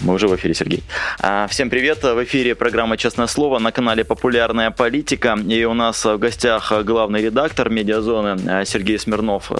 [0.00, 0.84] Мы уже в эфире, Сергей.
[1.18, 2.04] А, всем привет.
[2.04, 5.36] В эфире программа «Честное слово» на канале «Популярная политика».
[5.48, 9.50] И у нас в гостях главный редактор «Медиазоны» Сергей Смирнов.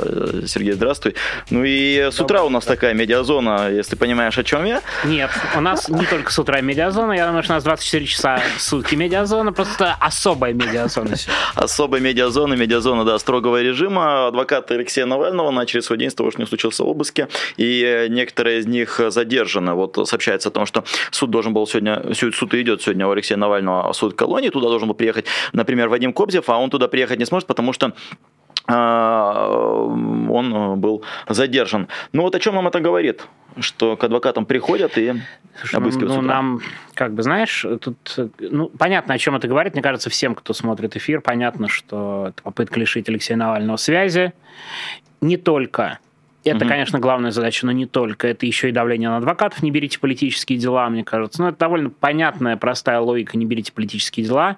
[0.46, 1.16] Сергей, здравствуй.
[1.51, 4.80] Ну и с утра у нас такая «Медиазона», если понимаешь, о чем я.
[5.05, 7.14] Нет, у нас не только с утра «Медиазона».
[7.14, 11.16] Я думаю, что у нас 24 часа в сутки «Медиазона», просто особая «Медиазона».
[11.56, 14.28] Особая «Медиазона», «Медиазона», да, строгого режима.
[14.28, 17.27] Адвокаты Алексея Навального начали свой день с того, что не случился обыски.
[17.56, 19.75] И некоторые из них задержаны.
[19.75, 23.38] Вот сообщают сообщается о том, что суд должен был сегодня, суд идет сегодня у Алексея
[23.38, 27.24] Навального, суд колонии, туда должен был приехать, например, Вадим Кобзев, а он туда приехать не
[27.24, 27.92] сможет, потому что
[28.66, 29.48] а,
[30.30, 31.88] он был задержан.
[32.12, 33.27] Ну вот о чем нам это говорит?
[33.59, 35.14] Что к адвокатам приходят и
[35.72, 36.60] обыскивают ну, нам,
[36.95, 37.97] как бы, знаешь, тут,
[38.38, 39.72] ну, понятно, о чем это говорит.
[39.72, 44.33] Мне кажется, всем, кто смотрит эфир, понятно, что это попытка лишить Алексея Навального связи.
[45.20, 45.98] Не только
[46.44, 46.69] это, угу.
[46.69, 48.28] конечно, главная задача, но не только.
[48.28, 49.62] Это еще и давление на адвокатов.
[49.62, 51.42] Не берите политические дела, мне кажется.
[51.42, 53.36] Ну, это довольно понятная, простая логика.
[53.36, 54.56] Не берите политические дела.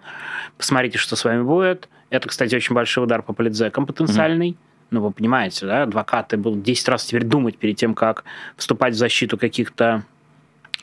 [0.57, 1.89] Посмотрите, что с вами будет.
[2.11, 4.51] Это, кстати, очень большой удар по политзекам потенциальный.
[4.51, 4.59] Угу.
[4.91, 8.25] Ну, вы понимаете, да, адвокаты будут 10 раз теперь думать перед тем, как
[8.57, 10.05] вступать в защиту каких-то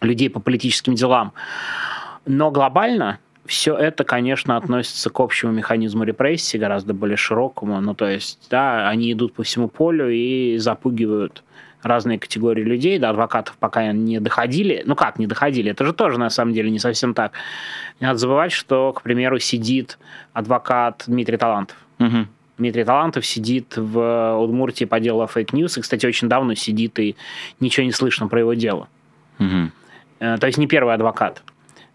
[0.01, 1.33] людей по политическим делам.
[2.25, 7.79] Но глобально все это, конечно, относится к общему механизму репрессии, гораздо более широкому.
[7.81, 11.43] Ну, то есть, да, они идут по всему полю и запугивают
[11.83, 14.83] разные категории людей, до адвокатов пока не доходили.
[14.85, 15.71] Ну как не доходили?
[15.71, 17.31] Это же тоже на самом деле не совсем так.
[17.99, 19.97] Не надо забывать, что, к примеру, сидит
[20.33, 21.77] адвокат Дмитрий Талантов.
[21.99, 22.27] Угу.
[22.57, 27.15] Дмитрий Талантов сидит в Удмуртии по делу fake news, и, кстати, очень давно сидит, и
[27.59, 28.87] ничего не слышно про его дело.
[29.39, 29.71] Угу.
[30.39, 31.43] То есть не первый адвокат.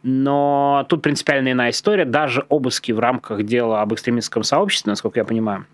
[0.02, 2.04] Но тут принципиально иная история.
[2.04, 5.66] Даже обыски в рамках дела об экстремистском сообществе, насколько я понимаю,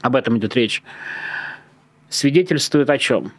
[0.00, 0.82] об этом идет речь,
[2.08, 3.32] свидетельствует о чем?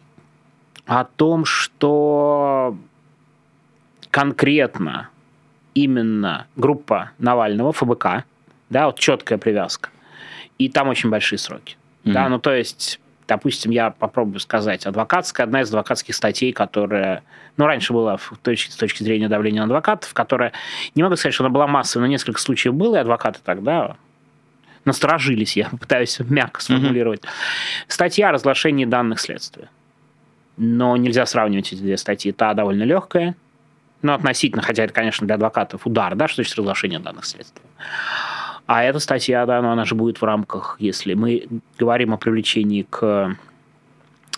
[0.86, 2.76] О том, что
[4.10, 5.08] конкретно
[5.74, 8.24] именно группа Навального, ФБК,
[8.70, 9.90] да, вот четкая привязка,
[10.58, 11.76] и там очень большие сроки.
[12.04, 12.12] Mm-hmm.
[12.12, 13.00] Да, ну то есть
[13.32, 17.22] допустим, я попробую сказать, адвокатская, одна из адвокатских статей, которая,
[17.56, 20.52] ну, раньше была в точки, с точки зрения давления на адвокатов, которая,
[20.94, 23.96] не могу сказать, что она была массовой, но несколько случаев было, и адвокаты тогда
[24.84, 27.22] насторожились, я пытаюсь мягко сформулировать.
[27.22, 27.84] Mm-hmm.
[27.88, 29.70] Статья о разглашении данных следствия.
[30.58, 32.32] Но нельзя сравнивать эти две статьи.
[32.32, 33.34] Та довольно легкая,
[34.02, 37.64] но относительно, хотя это, конечно, для адвокатов удар, да, что значит разглашение данных следствия.
[38.66, 41.46] А эта статья, да, но она же будет в рамках, если мы
[41.78, 43.36] говорим о привлечении к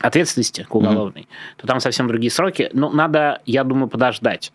[0.01, 1.61] ответственности к уголовной, mm-hmm.
[1.61, 2.71] то там совсем другие сроки.
[2.73, 4.53] Но надо, я думаю, подождать.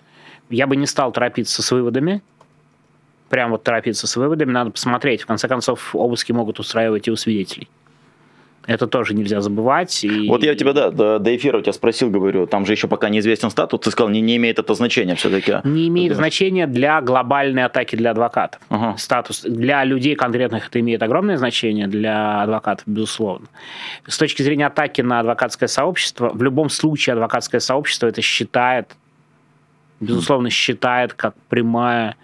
[0.50, 2.22] Я бы не стал торопиться с выводами.
[3.30, 4.52] Прям вот торопиться с выводами.
[4.52, 5.22] Надо посмотреть.
[5.22, 7.70] В конце концов, обыски могут устраивать и у свидетелей.
[8.68, 10.04] Это тоже нельзя забывать.
[10.04, 10.28] И...
[10.28, 13.10] Вот я тебя, да, до, до эфира у тебя спросил, говорю, там же еще пока
[13.10, 15.58] неизвестен статус, ты сказал, не, не имеет это значения все-таки.
[15.64, 18.62] Не имеет значения для глобальной атаки для адвокатов.
[18.70, 18.96] Ага.
[18.98, 23.48] Статус для людей конкретных это имеет огромное значение, для адвокатов, безусловно.
[24.06, 28.96] С точки зрения атаки на адвокатское сообщество, в любом случае адвокатское сообщество это считает,
[30.00, 32.18] безусловно, считает как прямая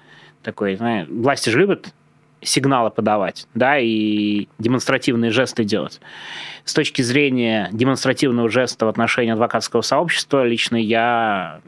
[0.44, 1.92] такой, знаешь, власти же любят
[2.46, 6.00] сигналы подавать, да, и демонстративные жесты делать.
[6.64, 11.60] С точки зрения демонстративного жеста в отношении адвокатского сообщества, лично я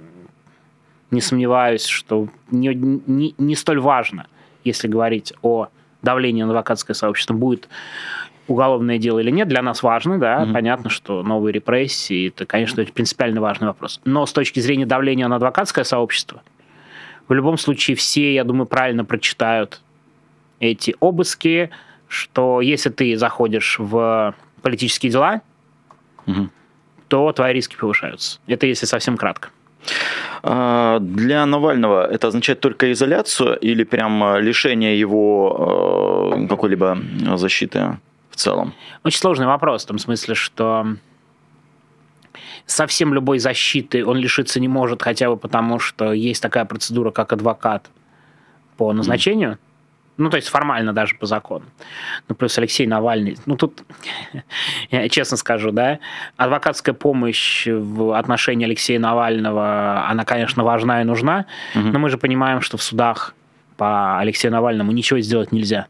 [1.12, 4.28] не сомневаюсь, что не, не, не столь важно,
[4.64, 5.68] если говорить о
[6.02, 7.70] давлении на адвокатское сообщество, будет
[8.48, 10.54] уголовное дело или нет, для нас важно, да, mm-hmm.
[10.54, 14.00] понятно, что новые репрессии, это, конечно, это принципиально важный вопрос.
[14.06, 16.42] Но с точки зрения давления на адвокатское сообщество,
[17.28, 19.82] в любом случае все, я думаю, правильно прочитают
[20.60, 21.70] эти обыски,
[22.08, 25.42] что если ты заходишь в политические дела,
[26.26, 26.50] угу.
[27.08, 28.40] то твои риски повышаются.
[28.48, 29.50] Это если совсем кратко.
[30.44, 36.98] А, для Навального это означает только изоляцию или прям лишение его э, какой-либо
[37.36, 37.98] защиты
[38.30, 38.74] в целом?
[39.04, 40.88] Очень сложный вопрос в том смысле, что
[42.66, 47.34] совсем любой защиты он лишиться не может, хотя бы потому, что есть такая процедура, как
[47.34, 47.90] адвокат
[48.78, 49.54] по назначению.
[49.54, 49.58] Mm.
[50.18, 51.66] Ну, то есть формально даже по закону.
[52.28, 53.38] Ну, плюс Алексей Навальный.
[53.46, 53.84] Ну, тут,
[54.92, 56.00] я честно скажу, да,
[56.38, 61.88] адвокатская помощь в отношении Алексея Навального, она, конечно, важна и нужна, угу.
[61.90, 63.36] но мы же понимаем, что в судах
[63.78, 65.88] по Алексею Навальному ничего сделать нельзя.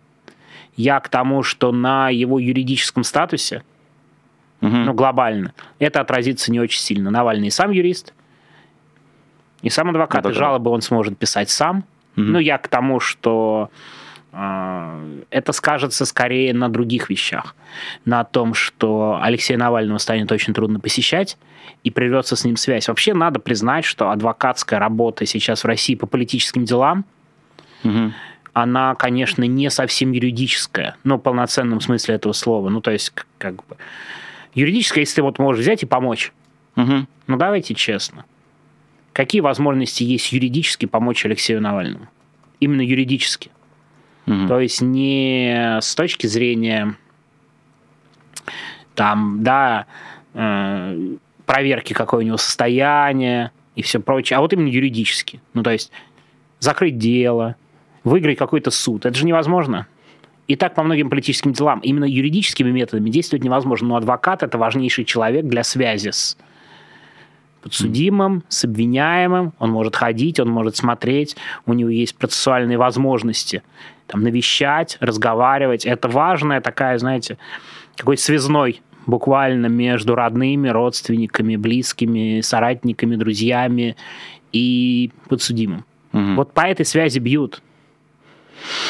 [0.76, 3.64] Я к тому, что на его юридическом статусе,
[4.62, 4.76] угу.
[4.76, 7.10] ну, глобально, это отразится не очень сильно.
[7.10, 8.14] Навальный сам юрист,
[9.62, 11.86] И сам адвокат, и жалобы он сможет писать сам.
[12.18, 12.24] Mm-hmm.
[12.24, 13.70] Ну, я к тому, что
[14.32, 17.56] это скажется скорее на других вещах.
[18.06, 21.38] На том, что Алексея Навального станет очень трудно посещать,
[21.84, 22.88] и прервется с ним связь.
[22.88, 27.06] Вообще надо признать, что адвокатская работа сейчас в России по политическим делам,
[27.84, 28.12] угу.
[28.54, 32.70] она, конечно, не совсем юридическая, но в полноценном смысле этого слова.
[32.70, 33.78] Ну, то есть, как бы...
[34.54, 36.34] Юридическая, если ты вот можешь взять и помочь.
[36.76, 37.08] Угу.
[37.28, 38.26] Ну, давайте честно.
[39.14, 42.08] Какие возможности есть юридически помочь Алексею Навальному?
[42.60, 43.52] Именно юридически.
[44.28, 44.48] Угу.
[44.48, 46.96] То есть не с точки зрения
[48.94, 49.86] там, да,
[50.34, 51.16] э,
[51.46, 55.40] проверки, какое у него состояние и все прочее, а вот именно юридически.
[55.54, 55.92] Ну, то есть
[56.60, 57.56] закрыть дело,
[58.04, 59.06] выиграть какой-то суд.
[59.06, 59.88] Это же невозможно.
[60.48, 61.80] И так по многим политическим делам.
[61.80, 63.90] Именно юридическими методами действовать невозможно.
[63.90, 66.38] Но адвокат– это важнейший человек для связи с
[67.62, 69.54] подсудимым, с обвиняемым.
[69.60, 71.36] Он может ходить, он может смотреть.
[71.66, 73.64] У него есть процессуальные возможности
[74.08, 75.86] там, навещать, разговаривать.
[75.86, 77.38] Это важная такая, знаете,
[77.96, 83.96] какой связной буквально между родными, родственниками, близкими, соратниками, друзьями
[84.52, 85.86] и подсудимым.
[86.14, 86.36] Угу.
[86.36, 87.62] Вот по этой связи бьют.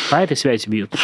[0.10, 0.96] По этой связи бьют.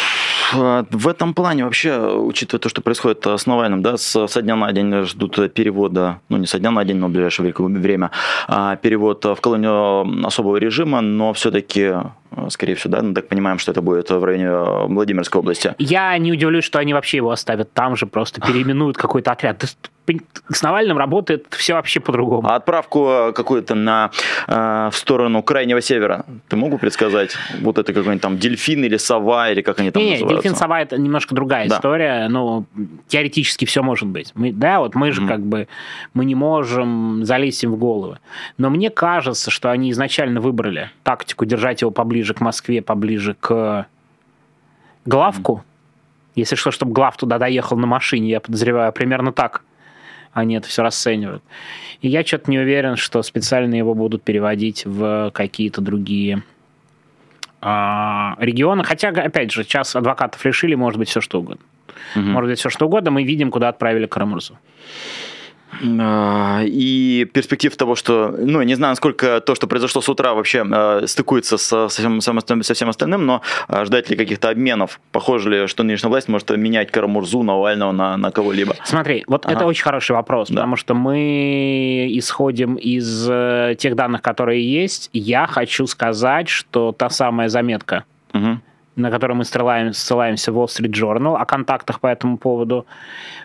[0.54, 4.72] А, в этом плане вообще, учитывая то, что происходит с Навальным, да, со дня на
[4.72, 8.10] день ждут перевода, ну не со дня на день, но в ближайшее время,
[8.48, 11.92] а, перевод в колонию особого режима, но все-таки
[12.48, 14.50] скорее всего, да, мы так понимаем, что это будет в районе
[14.94, 15.74] Владимирской области.
[15.78, 19.64] Я не удивлюсь, что они вообще его оставят там же, просто переименуют какой-то отряд
[20.50, 22.48] с Навальным работает все вообще по-другому.
[22.48, 24.10] А отправку э, какую-то на,
[24.46, 27.36] э, в сторону крайнего севера, ты могу предсказать?
[27.60, 30.42] Вот это какой-нибудь там дельфин или сова, или как они там не, называются?
[30.42, 31.76] дельфин, сова это немножко другая да.
[31.76, 32.64] история, но
[33.08, 34.32] теоретически все может быть.
[34.34, 35.28] Мы, да, вот мы же mm-hmm.
[35.28, 35.68] как бы,
[36.12, 38.18] мы не можем залезть им в головы.
[38.58, 43.86] Но мне кажется, что они изначально выбрали тактику держать его поближе к Москве, поближе к
[45.04, 45.52] главку.
[45.52, 46.30] Mm-hmm.
[46.36, 49.62] Если что, чтобы глав туда доехал на машине, я подозреваю, примерно так
[50.34, 51.42] они это все расценивают.
[52.02, 56.42] И я что-то не уверен, что специально его будут переводить в какие-то другие
[57.62, 58.84] а, регионы.
[58.84, 61.64] Хотя, опять же, сейчас адвокатов решили, может быть, все что угодно.
[62.16, 62.24] Угу.
[62.24, 63.12] Может быть, все что угодно.
[63.12, 64.58] Мы видим, куда отправили Карамурзу.
[66.00, 70.66] А, и перспектив того, что, ну, не знаю, насколько то, что произошло с утра, вообще
[70.70, 75.00] э, стыкуется со, со, всем, со всем остальным, но э, ждать ли каких-то обменов?
[75.12, 78.74] Похоже ли, что нынешняя власть может менять Карамурзу, Навального на, на кого-либо?
[78.84, 79.54] Смотри, вот ага.
[79.54, 80.56] это очень хороший вопрос, да.
[80.56, 85.10] потому что мы исходим из э, тех данных, которые есть.
[85.12, 88.60] Я хочу сказать, что та самая заметка, угу
[88.96, 92.86] на который мы ссылаемся, ссылаемся в Wall Street Journal, о контактах по этому поводу,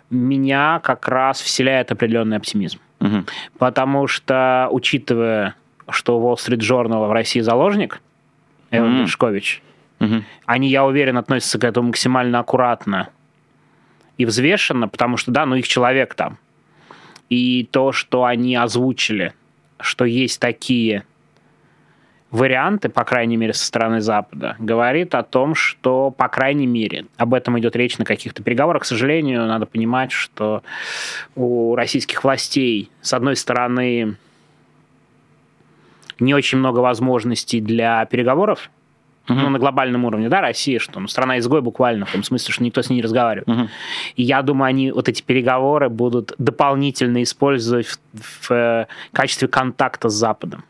[0.09, 2.79] меня как раз вселяет определенный оптимизм.
[2.99, 3.25] Угу.
[3.57, 5.55] Потому что, учитывая,
[5.89, 8.01] что Wall Street Journal в России заложник,
[8.71, 9.01] Эван угу.
[9.99, 10.23] угу.
[10.45, 13.09] они, я уверен, относятся к этому максимально аккуратно
[14.17, 16.37] и взвешенно, потому что, да, ну их человек там.
[17.29, 19.33] И то, что они озвучили,
[19.79, 21.03] что есть такие
[22.31, 27.33] варианты, по крайней мере, со стороны Запада, говорит о том, что, по крайней мере, об
[27.33, 28.83] этом идет речь на каких-то переговорах.
[28.83, 30.61] К сожалению, надо понимать, что
[31.35, 34.15] у российских властей, с одной стороны,
[36.19, 38.69] не очень много возможностей для переговоров,
[39.27, 39.33] uh-huh.
[39.33, 42.81] ну, на глобальном уровне, да, Россия, что ну, страна-изгой буквально, в том смысле, что никто
[42.81, 43.47] с ней не разговаривает.
[43.47, 43.69] Uh-huh.
[44.15, 50.09] И я думаю, они вот эти переговоры будут дополнительно использовать в, в, в качестве контакта
[50.09, 50.63] с Западом.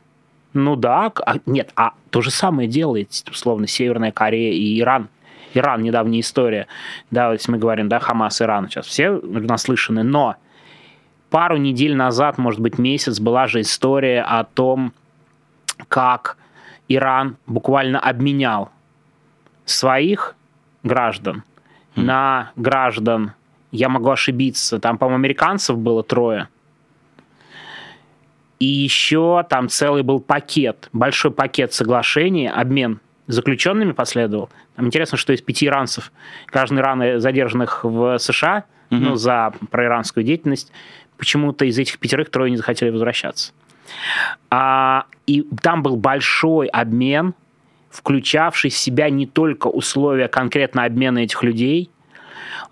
[0.54, 5.10] Ну да, а, нет, а то же самое делает, условно, Северная Корея и Иран.
[5.54, 6.68] Иран, недавняя история.
[7.12, 10.36] Да, если мы говорим, да, Хамас, Иран, сейчас все наслышаны, но
[11.30, 14.94] пару недель назад, может быть, месяц, была же история о том,
[15.88, 16.38] как
[16.88, 18.70] Иран буквально обменял
[19.66, 20.36] своих
[20.84, 21.44] граждан
[21.96, 22.02] mm.
[22.02, 23.34] на граждан,
[23.72, 26.48] я могу ошибиться, там, по-моему, американцев было трое,
[28.60, 34.50] и еще там целый был пакет, большой пакет соглашений, обмен заключенными последовал.
[34.76, 36.12] Там интересно, что из пяти иранцев,
[36.52, 39.00] граждан Ирана, задержанных в США, угу.
[39.00, 40.72] ну, за проиранскую деятельность,
[41.18, 43.54] почему-то из этих пятерых трое не захотели возвращаться.
[44.50, 47.34] А, и там был большой обмен,
[47.90, 51.90] включавший в себя не только условия конкретно обмена этих людей,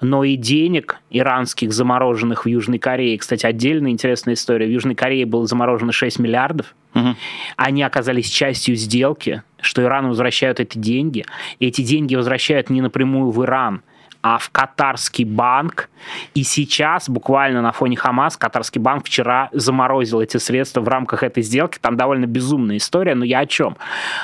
[0.01, 3.17] но и денег иранских, замороженных в Южной Корее.
[3.17, 4.65] Кстати, отдельная интересная история.
[4.67, 6.75] В Южной Корее было заморожено 6 миллиардов.
[6.93, 7.15] Угу.
[7.57, 11.25] Они оказались частью сделки, что Ирану возвращают эти деньги.
[11.59, 13.81] И эти деньги возвращают не напрямую в Иран,
[14.27, 15.89] а в катарский банк.
[16.33, 21.43] И сейчас, буквально на фоне Хамас, катарский банк вчера заморозил эти средства в рамках этой
[21.43, 21.77] сделки.
[21.79, 23.77] Там довольно безумная история, но я о чем?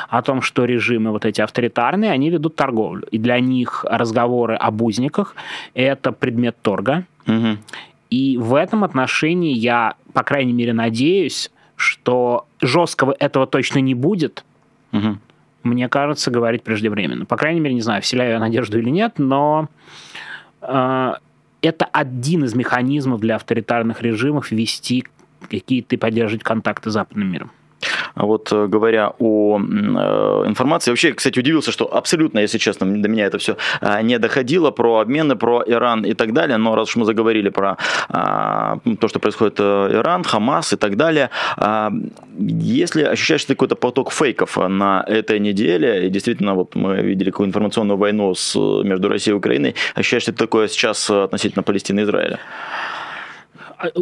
[0.10, 3.08] О том, что режимы вот эти авторитарные, они ведут торговлю.
[3.12, 5.36] И для них разговоры об узниках–
[5.74, 7.06] это предмет торга.
[7.26, 7.58] Угу.
[8.10, 14.44] И в этом отношении я, по крайней мере, надеюсь, что жесткого этого точно не будет.
[14.92, 15.18] Угу.
[15.64, 17.26] Мне кажется, говорить преждевременно.
[17.26, 19.70] По крайней мере, не знаю, вселяю я надежду или нет, но
[20.62, 21.14] э,
[21.62, 25.06] это один из механизмов для авторитарных режимов вести
[25.50, 27.52] какие-то и поддерживать контакты с западным миром.
[28.16, 33.10] А вот э, говоря о э, информации, вообще, кстати, удивился, что абсолютно, если честно, до
[33.10, 36.58] меня это все э, не доходило про обмены, про Иран и так далее.
[36.58, 37.78] Но раз уж мы заговорили про
[38.10, 41.30] то, что происходит Иран, Хамас и так далее,
[42.38, 47.98] если ощущаешь какой-то поток фейков на этой неделе, и действительно, вот мы видели какую информационную
[47.98, 52.40] войну с, между Россией и Украиной, ощущаешь ли ты такое сейчас относительно Палестины и Израиля?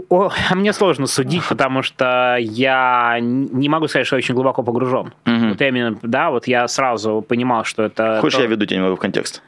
[0.10, 4.64] О, а мне сложно судить, потому что я не могу сказать, что я очень глубоко
[4.64, 5.14] погружен.
[5.26, 5.50] Угу.
[5.50, 8.20] Вот именно, да, вот я сразу понимал, что это...
[8.22, 8.44] Хочешь, то...
[8.44, 9.42] я веду тебя немного в контекст?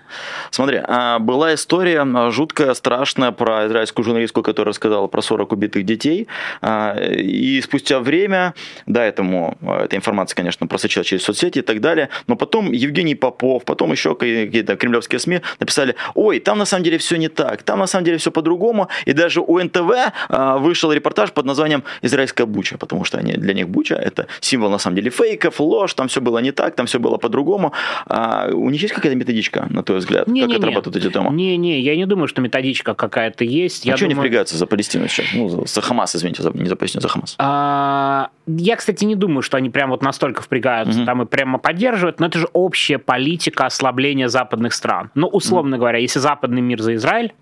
[0.52, 6.28] Смотри, а, была история жуткая, страшная про израильскую журналистку, которая рассказала про 40 убитых детей.
[6.62, 8.54] А, и спустя время,
[8.86, 13.66] да, этому, эта информация, конечно, просочилась через соцсети и так далее, но потом Евгений Попов,
[13.66, 17.80] потом еще какие-то кремлевские СМИ написали, ой, там на самом деле все не так, там
[17.80, 22.46] на самом деле все по-другому, и даже у НТВ а, вышел репортаж под названием «Израильская
[22.46, 26.08] буча», потому что они, для них буча– это символ, на самом деле, фейков, ложь, там
[26.08, 27.74] все было не так, там все было по-другому.
[28.08, 31.32] А у них есть какая-то методичка, на твой взгляд, не, как не, отрабатывают эти темы?
[31.32, 33.86] Не-не, я не думаю, что методичка какая-то есть.
[33.86, 34.20] А я что думаю...
[34.20, 35.28] они впрягаются за Палестину сейчас?
[35.34, 37.36] Ну, за Хамас, извините, не за Палестину, за Хамас.
[37.40, 41.06] А, я, кстати, не думаю, что они прям вот настолько впрягаются угу.
[41.06, 45.12] там и прямо поддерживают, но это же общая политика ослабления западных стран.
[45.16, 45.82] Ну, условно угу.
[45.82, 47.34] говоря, если западный мир за Израиль,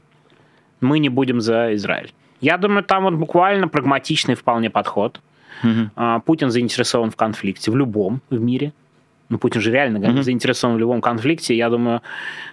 [0.79, 2.11] мы не будем за Израиль.
[2.41, 5.21] Я думаю, там вот буквально прагматичный вполне подход.
[5.63, 6.21] Угу.
[6.25, 8.73] Путин заинтересован в конфликте, в любом в мире.
[9.31, 10.23] Ну, Путин же реально mm-hmm.
[10.23, 11.55] заинтересован в любом конфликте.
[11.55, 12.01] Я думаю,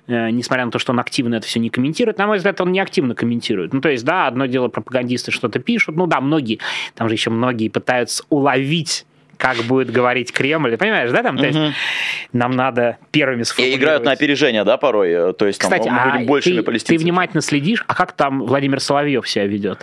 [0.07, 2.71] э, несмотря на то, что он активно это все не комментирует, на мой взгляд, он
[2.71, 3.73] не активно комментирует.
[3.73, 5.97] Ну, то есть, да, одно дело, пропагандисты что-то пишут.
[5.97, 6.61] Ну, да, многие,
[6.95, 9.07] там же еще многие пытаются уловить
[9.39, 10.77] как будет говорить Кремль.
[10.77, 11.59] Понимаешь, да, там, то есть
[12.33, 13.81] нам надо первыми сформулировать.
[13.81, 15.33] И играют на опережение, да, порой?
[15.35, 18.43] То есть, Кстати, там, мы будем а большими ты, ты внимательно следишь, а как там
[18.43, 19.79] Владимир Соловьев себя ведет?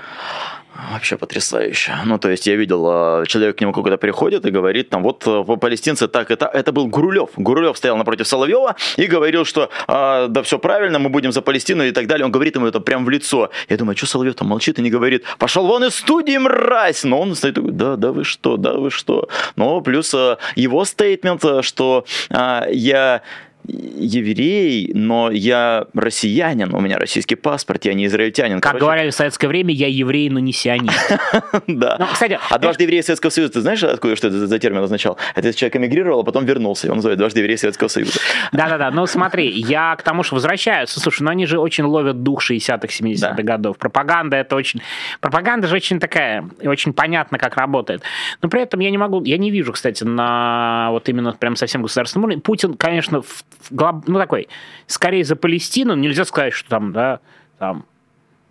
[0.92, 1.96] Вообще потрясающе.
[2.06, 5.24] Ну, то есть я видел, а, человек к нему какой-то приходит и говорит, там, вот
[5.26, 7.30] э, палестинцы так, это, это был Гурулев.
[7.38, 11.84] Гурулев стоял напротив Соловьева и говорил, что а, да все правильно, мы будем за Палестину
[11.86, 12.26] и так далее.
[12.26, 13.52] Он говорит ему это прям в лицо.
[13.70, 17.06] Я думаю, что Соловьев там молчит и не говорит, пошел вон из студии, мразь!
[17.06, 19.30] Но он стоит такой, да, да вы что, да вы что.
[19.56, 23.22] Но плюс а, его стейтмент, что а, я
[23.68, 28.62] еврей, но я россиянин, у меня российский паспорт, я не израильтянин.
[28.62, 28.86] Как Короче...
[28.86, 31.18] говорили в советское время, я еврей, но не сионист.
[31.68, 31.98] Да.
[32.00, 35.18] Ну, кстати, а дважды еврей Советского Союза, ты знаешь, откуда что это за термин означал?
[35.36, 38.20] Это человек эмигрировал, а потом вернулся, его называют дважды еврей Советского Союза.
[38.52, 42.44] Да-да-да, ну смотри, я к тому, что возвращаются, слушай, ну они же очень ловят дух
[42.44, 43.78] 60-х, 70-х годов.
[43.78, 44.82] Пропаганда это очень...
[45.22, 48.02] Пропаганда же очень такая, очень понятно, как работает.
[48.42, 51.82] Но при этом я не могу, я не вижу, кстати, на вот именно прям совсем
[51.82, 52.42] государственном уровне.
[52.42, 54.48] Путин, конечно, в ну, такой,
[54.88, 57.20] скорее за Палестину, нельзя сказать, что там, да,
[57.60, 57.86] там,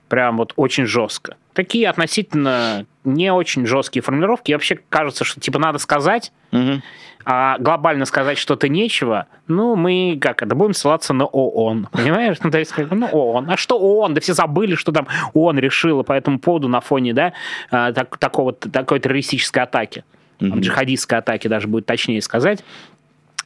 [0.08, 1.36] прям вот очень жестко.
[1.54, 4.50] Такие относительно не очень жесткие формулировки.
[4.50, 6.82] И вообще кажется, что типа надо сказать, угу.
[7.24, 9.26] а глобально сказать что-то нечего.
[9.46, 11.88] Ну, мы как это будем ссылаться на ООН.
[11.92, 12.36] Понимаешь?
[12.42, 13.50] Ну, то есть, как, ну, ООН.
[13.50, 14.14] А что ООН?
[14.14, 17.32] Да все забыли, что там ООН решила по этому поводу на фоне, да,
[17.70, 20.04] а, так, такого, такой террористической атаки.
[20.40, 20.60] Угу.
[20.60, 22.64] Джихадистской атаки даже будет точнее сказать.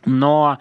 [0.09, 0.59] Но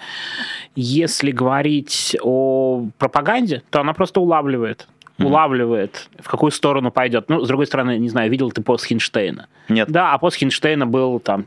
[0.75, 4.87] если говорить о пропаганде, то она просто улавливает
[5.19, 7.29] улавливает, в какую сторону пойдет.
[7.29, 9.47] Ну, с другой стороны, не знаю, видел ты пост Хинштейна?
[9.69, 9.89] Нет.
[9.89, 11.45] Да, а пост Хинштейна был там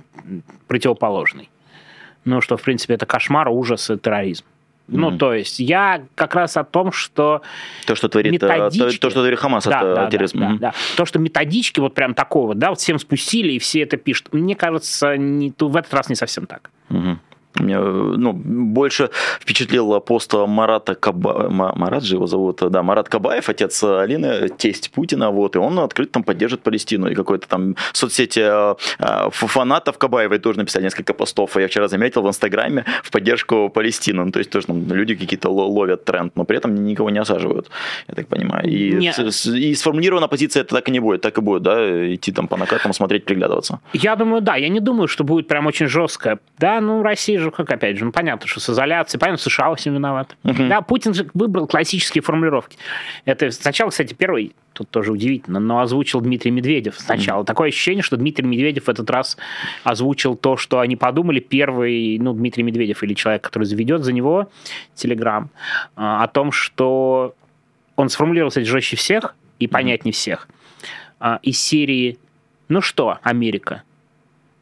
[0.66, 1.48] противоположный.
[2.24, 4.44] Ну, что, в принципе, это кошмар, ужас и терроризм.
[4.44, 4.96] Mm-hmm.
[4.98, 7.42] Ну, то есть я как раз о том, что
[7.86, 8.96] то, что творит, методички...
[8.96, 10.40] то, то, что творит Хамас, да, это да, терроризм.
[10.40, 10.58] Да, mm-hmm.
[10.58, 10.74] да, да.
[10.96, 14.32] То, что методички вот прям такого, да, вот всем спустили и все это пишут.
[14.32, 16.70] Мне кажется, не, в этот раз не совсем так.
[16.88, 17.16] Mm-hmm.
[17.58, 21.72] Меня ну, больше впечатлил пост Марата Кабаева.
[21.76, 26.12] Марат же его зовут, да, Марат Кабаев, отец Алины, тесть Путина, вот, и он открыто
[26.12, 27.10] там поддержит Палестину.
[27.10, 31.56] И какой-то там соцсети э, э, фанатов Кабаевой тоже написали несколько постов.
[31.56, 34.24] Я вчера заметил в Инстаграме в поддержку Палестины.
[34.24, 37.70] Ну, то есть тоже там люди какие-то ловят тренд, но при этом никого не осаживают,
[38.08, 38.68] я так понимаю.
[38.68, 39.12] И, не...
[39.58, 42.56] и сформулирована позиция это так и не будет, так и будет, да, идти там по
[42.56, 43.80] накатам, смотреть, приглядываться.
[43.92, 46.38] Я думаю, да, я не думаю, что будет прям очень жестко.
[46.58, 49.76] Да, ну, Россия вижу, как опять же, ну понятно, что с изоляцией, понятно, США во
[49.76, 50.36] всем виноваты.
[50.44, 50.68] Uh-huh.
[50.68, 52.78] Да, Путин же выбрал классические формулировки.
[53.24, 57.42] Это сначала, кстати, первый, тут тоже удивительно, но озвучил Дмитрий Медведев сначала.
[57.42, 57.46] Uh-huh.
[57.46, 59.36] Такое ощущение, что Дмитрий Медведев в этот раз
[59.82, 64.50] озвучил то, что они подумали, первый, ну, Дмитрий Медведев или человек, который заведет за него
[64.94, 65.50] Телеграм,
[65.96, 67.34] о том, что
[67.96, 70.48] он сформулировался жестче всех и понятнее всех.
[71.18, 72.18] А, из серии
[72.68, 73.82] «Ну что, Америка,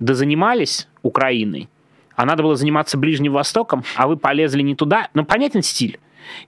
[0.00, 1.68] да занимались Украиной,
[2.18, 5.08] а надо было заниматься Ближним Востоком, а вы полезли не туда.
[5.14, 6.00] Ну, понятен стиль.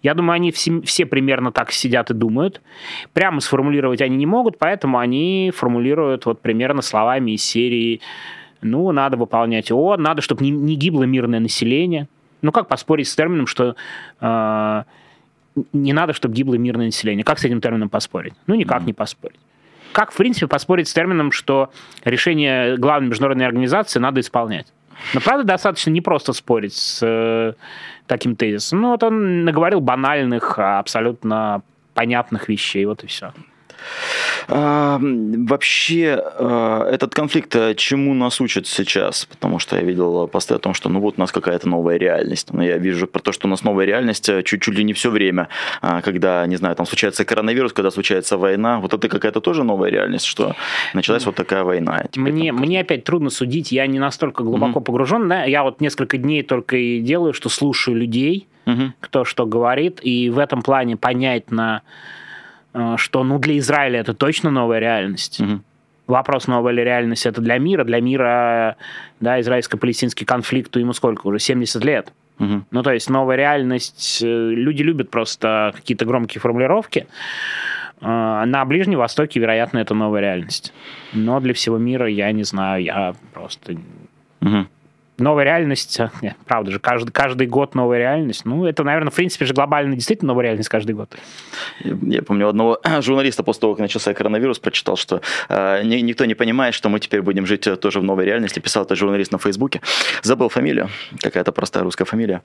[0.03, 2.61] Я думаю, они все, все примерно так сидят и думают.
[3.12, 8.00] Прямо сформулировать они не могут, поэтому они формулируют вот примерно словами из серии
[8.62, 12.09] ну, надо выполнять ООН, надо, чтобы не, не гибло мирное население.
[12.43, 13.77] Ну, как поспорить с термином, что
[14.21, 14.83] э,
[15.73, 17.23] не надо, чтобы гибло мирное население?
[17.23, 18.35] Как с этим термином поспорить?
[18.49, 18.87] Ну, никак mm-hmm.
[18.87, 19.39] не поспорить.
[19.93, 21.71] Как, в принципе, поспорить с термином, что
[22.05, 24.67] решение главной международной организации надо исполнять?
[25.14, 27.54] Но, правда, достаточно не просто спорить с э,
[28.07, 28.80] таким тезисом.
[28.80, 31.62] Ну, вот он наговорил банальных, абсолютно
[31.95, 33.33] понятных вещей, вот и все.
[34.49, 39.25] А, вообще, а, этот конфликт а, чему нас учат сейчас?
[39.26, 42.52] Потому что я видел посты о том, что ну вот у нас какая-то новая реальность.
[42.52, 45.49] Но я вижу про то, что у нас новая реальность чуть-чуть ли не все время.
[45.80, 48.80] Когда, не знаю, там случается коронавирус, когда случается война.
[48.80, 50.54] Вот это какая-то тоже новая реальность, что
[50.94, 52.04] началась вот такая война.
[52.10, 52.60] Теперь мне, там...
[52.60, 54.84] мне опять трудно судить, я не настолько глубоко mm-hmm.
[54.84, 55.28] погружен.
[55.28, 55.44] Да?
[55.44, 58.90] Я вот несколько дней только и делаю, что слушаю людей, mm-hmm.
[59.00, 62.20] кто что говорит, и в этом плане понять на Э,
[62.97, 65.41] что ну, для Израиля это точно новая реальность.
[65.41, 65.61] Угу.
[66.07, 67.85] Вопрос, новая ли реальность это для мира.
[67.85, 68.77] Для мира,
[69.21, 71.39] да, израильско-палестинский конфликт, ему сколько уже?
[71.39, 72.12] 70 лет.
[72.41, 72.65] Угу.
[72.71, 77.07] Ну, то есть новая реальность, э, люди любят просто какие-то громкие формулировки.
[78.00, 80.73] Э, на Ближнем Востоке, вероятно, это новая реальность.
[81.12, 83.77] Но для всего мира я не знаю, я просто...
[84.41, 84.67] Угу
[85.23, 88.45] новая реальность, нет, правда же, каждый, каждый год новая реальность.
[88.45, 91.15] Ну, это, наверное, в принципе же глобально действительно новая реальность каждый год.
[91.81, 96.35] Я, я помню одного журналиста после того, как начался коронавирус, прочитал, что э, никто не
[96.35, 98.61] понимает, что мы теперь будем жить э, тоже в новой реальности.
[98.61, 99.81] Писал это журналист на Фейсбуке.
[100.23, 100.89] Забыл фамилию,
[101.21, 102.43] какая-то простая русская фамилия.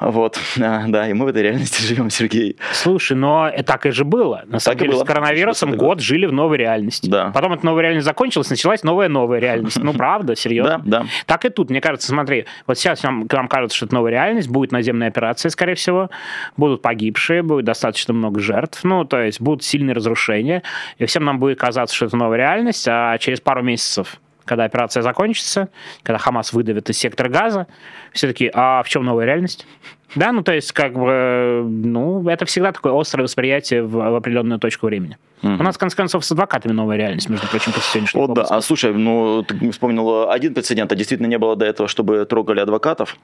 [0.00, 2.56] Вот, а, да, и мы в этой реальности живем, Сергей.
[2.72, 4.42] Слушай, но так и же было.
[4.46, 7.08] На самом так деле, с коронавирусом год жили в новой реальности.
[7.08, 7.30] Да.
[7.30, 9.78] Потом эта новая реальность закончилась, началась новая новая реальность.
[9.82, 10.80] Ну, правда, серьезно.
[10.84, 11.06] Да, да.
[11.26, 14.48] Так и тут, мне кажется, смотри, вот сейчас нам, нам кажется, что это новая реальность,
[14.48, 16.10] будет наземная операция, скорее всего,
[16.56, 20.62] будут погибшие, будет достаточно много жертв, ну, то есть будут сильные разрушения,
[20.98, 25.02] и всем нам будет казаться, что это новая реальность, а через пару месяцев когда операция
[25.02, 25.68] закончится,
[26.02, 27.66] когда Хамас выдавит из сектора газа,
[28.12, 29.66] все таки а в чем новая реальность?
[30.14, 34.58] Да, ну то есть как бы, ну это всегда такое острое восприятие в, в определенную
[34.58, 35.16] точку времени.
[35.42, 35.58] Mm-hmm.
[35.58, 38.42] У нас, в конце концов, с адвокатами новая реальность, между прочим, после сегодняшнего Вот да,
[38.42, 42.60] а слушай, ну ты вспомнил один прецедент, а действительно не было до этого, чтобы трогали
[42.60, 43.16] адвокатов?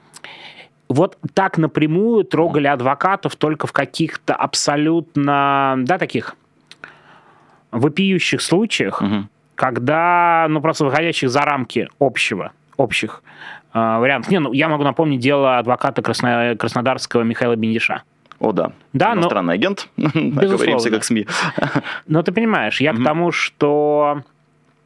[0.89, 6.35] Вот так напрямую трогали адвокатов только в каких-то абсолютно, да, таких
[7.71, 9.27] вопиющих случаях, угу.
[9.59, 13.21] Когда, ну, просто выходящих за рамки общего, общих
[13.73, 14.31] э, вариантов.
[14.31, 16.55] Не, ну, я могу напомнить дело адвоката Красно...
[16.57, 18.03] Краснодарского Михаила Бендиша.
[18.39, 18.71] О, да.
[18.93, 19.51] Да, Иностранный но...
[19.51, 19.89] агент.
[19.97, 21.27] Говоримся как СМИ.
[22.07, 24.23] Но ты понимаешь, я к тому, что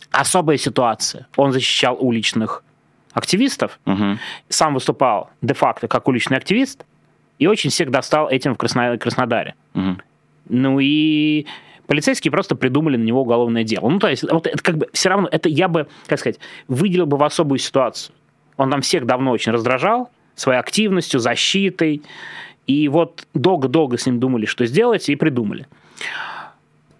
[0.10, 1.28] особая ситуация.
[1.36, 2.64] Он защищал уличных
[3.14, 3.80] активистов,
[4.50, 6.84] сам выступал де-факто как уличный активист,
[7.38, 9.54] и очень всех достал этим в Краснодаре.
[10.50, 11.46] Ну и
[11.88, 13.90] полицейские просто придумали на него уголовное дело.
[13.90, 17.06] Ну, то есть, вот это как бы все равно, это я бы, как сказать, выделил
[17.06, 18.16] бы в особую ситуацию.
[18.58, 22.02] Он там всех давно очень раздражал своей активностью, защитой.
[22.68, 25.68] И вот долго-долго с ним думали, что сделать, и придумали.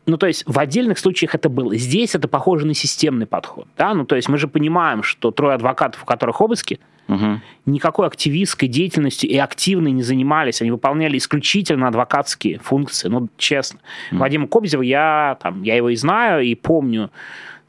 [0.06, 1.76] Ну, то есть в отдельных случаях это было.
[1.76, 3.68] Здесь это похоже на системный подход.
[3.78, 3.94] Да?
[3.94, 7.40] Ну, то есть мы же понимаем, что трое адвокатов, у которых обыски, угу.
[7.66, 10.62] никакой активистской деятельностью и активно не занимались.
[10.62, 13.08] Они выполняли исключительно адвокатские функции.
[13.08, 13.80] Ну, честно.
[14.12, 14.20] Угу.
[14.20, 17.10] Вадима Кобзева, я, там, я его и знаю, и помню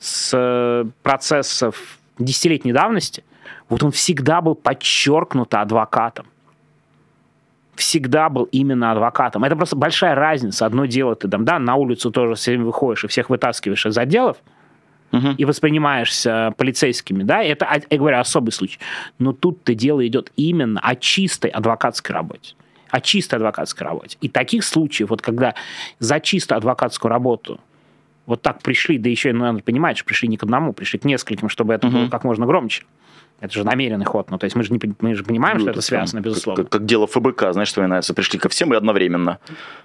[0.00, 3.22] с процессов десятилетней давности.
[3.68, 6.26] Вот он всегда был подчеркнуто адвокатом
[7.76, 9.44] всегда был именно адвокатом.
[9.44, 10.66] Это просто большая разница.
[10.66, 13.96] Одно дело, ты там, да, на улицу тоже все время выходишь и всех вытаскиваешь из
[13.98, 14.36] отделов,
[15.12, 15.28] угу.
[15.36, 18.78] и воспринимаешься полицейскими, да, это, я говорю, особый случай.
[19.18, 22.54] Но тут-то дело идет именно о чистой адвокатской работе
[22.90, 24.16] о чистой адвокатской работе.
[24.20, 25.56] И таких случаев, вот когда
[25.98, 27.58] за чисто адвокатскую работу
[28.24, 31.04] вот так пришли, да еще, ну, надо понимать, что пришли не к одному, пришли к
[31.04, 31.96] нескольким, чтобы это угу.
[31.96, 32.84] было как можно громче.
[33.44, 34.30] Это же намеренный ход.
[34.30, 36.62] Ну, то есть мы же, не, мы же понимаем, ну, что это связано, там, безусловно.
[36.64, 38.14] Как, как дело ФБК, знаешь, вспоминается.
[38.14, 39.38] Пришли ко всем и одновременно.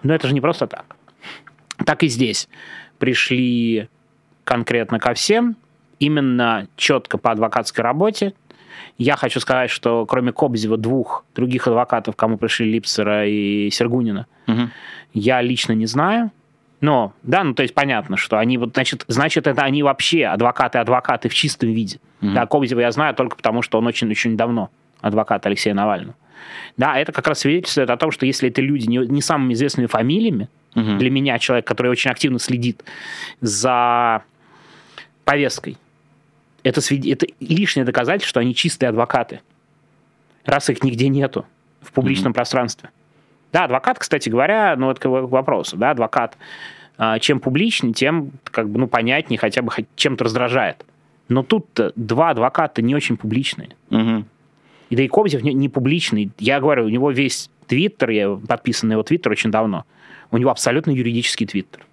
[0.03, 0.85] Но это же не просто так.
[1.85, 2.47] Так и здесь.
[2.99, 3.87] Пришли
[4.43, 5.55] конкретно ко всем,
[5.99, 8.33] именно четко по адвокатской работе,
[8.97, 14.71] Я хочу сказать, что кроме Кобзева двух других адвокатов, кому пришли Липсера и Сергунина, Мгм.
[15.13, 16.31] я лично не знаю.
[16.81, 21.27] Но, да, ну то есть понятно, что они вот, значит, значит, это они вообще адвокаты-адвокаты
[21.29, 21.99] в чистом виде.
[22.21, 22.33] Мгм.
[22.35, 24.69] Да, Кобзева я знаю только потому, что он очень-очень давно
[25.01, 26.15] адвокат Алексея Навального.
[26.77, 29.87] Да, это как раз свидетельствует о том, что если это люди не, не самыми известными
[29.87, 30.99] фамилиями, Мгм.
[30.99, 32.83] для меня человек, который очень активно следит
[33.41, 34.23] за
[35.25, 35.77] повесткой,
[36.63, 39.41] это, свид- это лишнее доказательство, что они чистые адвокаты,
[40.45, 41.45] раз их нигде нету
[41.81, 42.89] в публичном пространстве.
[43.51, 46.37] Да, адвокат, кстати говоря, ну это к вопросу, да, адвокат,
[46.97, 50.85] а, чем публичнее, тем как бы, ну, понятнее, хотя бы чем-то раздражает.
[51.29, 53.69] Но тут два адвоката не очень публичные.
[53.89, 54.25] Мгм.
[54.89, 56.31] И да и Кобзев не, не публичный.
[56.39, 59.85] Я говорю, у него весь твиттер, я подписан на его твиттер очень давно,
[60.31, 61.85] у него абсолютно юридический твиттер.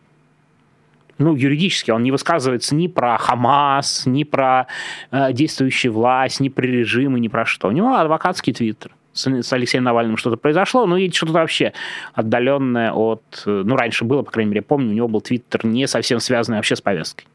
[1.19, 4.67] Ну, юридически он не высказывается ни про Хамас, ни про
[5.11, 7.69] э, действующую власть, ни про режимы, ни про что.
[7.69, 8.93] У него адвокатский твиттер.
[9.17, 11.73] С, с Алексеем Навальным что-то произошло, ну и что-то вообще
[12.15, 13.23] отдаленное от...
[13.47, 16.21] э, Ну, раньше было, по крайней мере, я помню, у него был твиттер не совсем
[16.21, 17.27] связанный вообще с повесткой.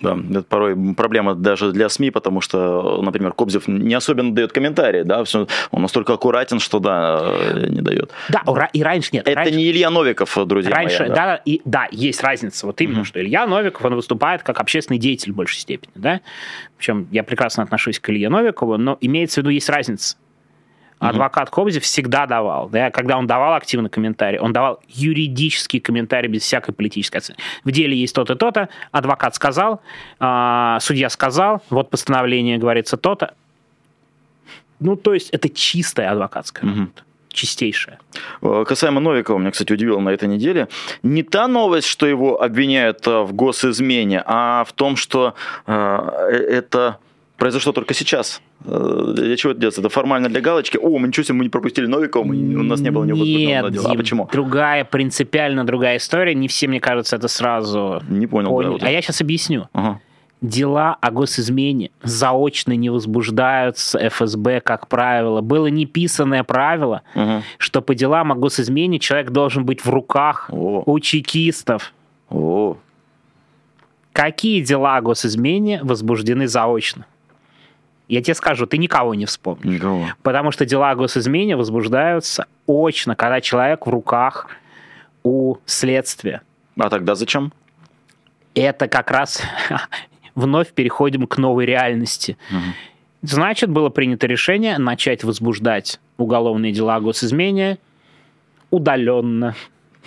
[0.00, 5.02] Да, это порой проблема даже для СМИ, потому что, например, Кобзев не особенно дает комментарии,
[5.04, 8.10] да, всё- он настолько аккуратен, что да, э, не дает.
[8.28, 9.28] Да, ра- и раньше нет.
[9.28, 11.08] Это раньше- не Илья Новиков, друзья Раньше, мои.
[11.10, 12.66] да, да, и, да, есть разница.
[12.66, 13.04] Вот именно, Мгм.
[13.04, 16.20] что Илья Новиков, он выступает как общественный деятель в большей степени, да.
[16.76, 20.16] Причем я прекрасно отношусь к Илье Новикову, но имеется в виду, есть разница.
[21.08, 26.42] Адвокат Кобзев всегда давал, да, когда он давал активно комментарий, он давал юридический комментарий без
[26.42, 27.42] всякой политической оценки.
[27.64, 29.80] В деле есть то-то, то-то, адвокат сказал,
[30.20, 33.34] а, судья сказал, вот постановление говорится то-то.
[34.80, 36.78] Ну, то есть это чистая адвокатская Мгм.
[36.80, 37.98] работа, чистейшая.
[38.42, 40.68] Э, Касаемо Новикова, меня, кстати, удивило на этой неделе.
[41.02, 45.34] Не та новость, что его обвиняют э, в госизмене, а в том, что
[45.66, 46.98] э, это
[47.38, 48.40] произошло только сейчас.
[48.64, 49.80] Э, Для чего это делается?
[49.80, 50.78] Это формально для галочки.
[50.80, 53.70] О, мы ничего себе, мы не пропустили Новикова, мы- у нас не было ни Нет,
[53.72, 53.90] дела.
[53.92, 54.28] А почему?
[54.32, 56.34] другая, принципиально другая история.
[56.34, 58.48] Не все, мне кажется, это сразу Не понял.
[58.50, 58.70] да, поняли.
[58.72, 59.68] вот а я сейчас объясню.
[59.72, 60.00] Ага.
[60.40, 65.40] Дела о госизмене заочно не возбуждаются ФСБ, как правило.
[65.40, 67.42] Было неписанное правило, Мгм.
[67.58, 71.92] что по делам о госизмене человек должен быть в руках О, у чекистов.
[72.28, 72.76] о.
[74.12, 77.06] Какие дела о госизмене возбуждены заочно?
[78.12, 79.76] Я тебе скажу, ты никого не вспомнишь.
[79.76, 80.06] Никого.
[80.22, 84.48] Потому что дела о госизмене возбуждаются очно, когда человек в руках
[85.22, 86.42] у следствия.
[86.78, 87.54] А тогда зачем?
[88.54, 89.42] Это как раз
[90.34, 92.36] вновь переходим к новой реальности.
[92.50, 92.74] Мгм.
[93.22, 97.78] Значит, было принято решение начать возбуждать уголовные дела о госизмене
[98.70, 99.54] удаленно.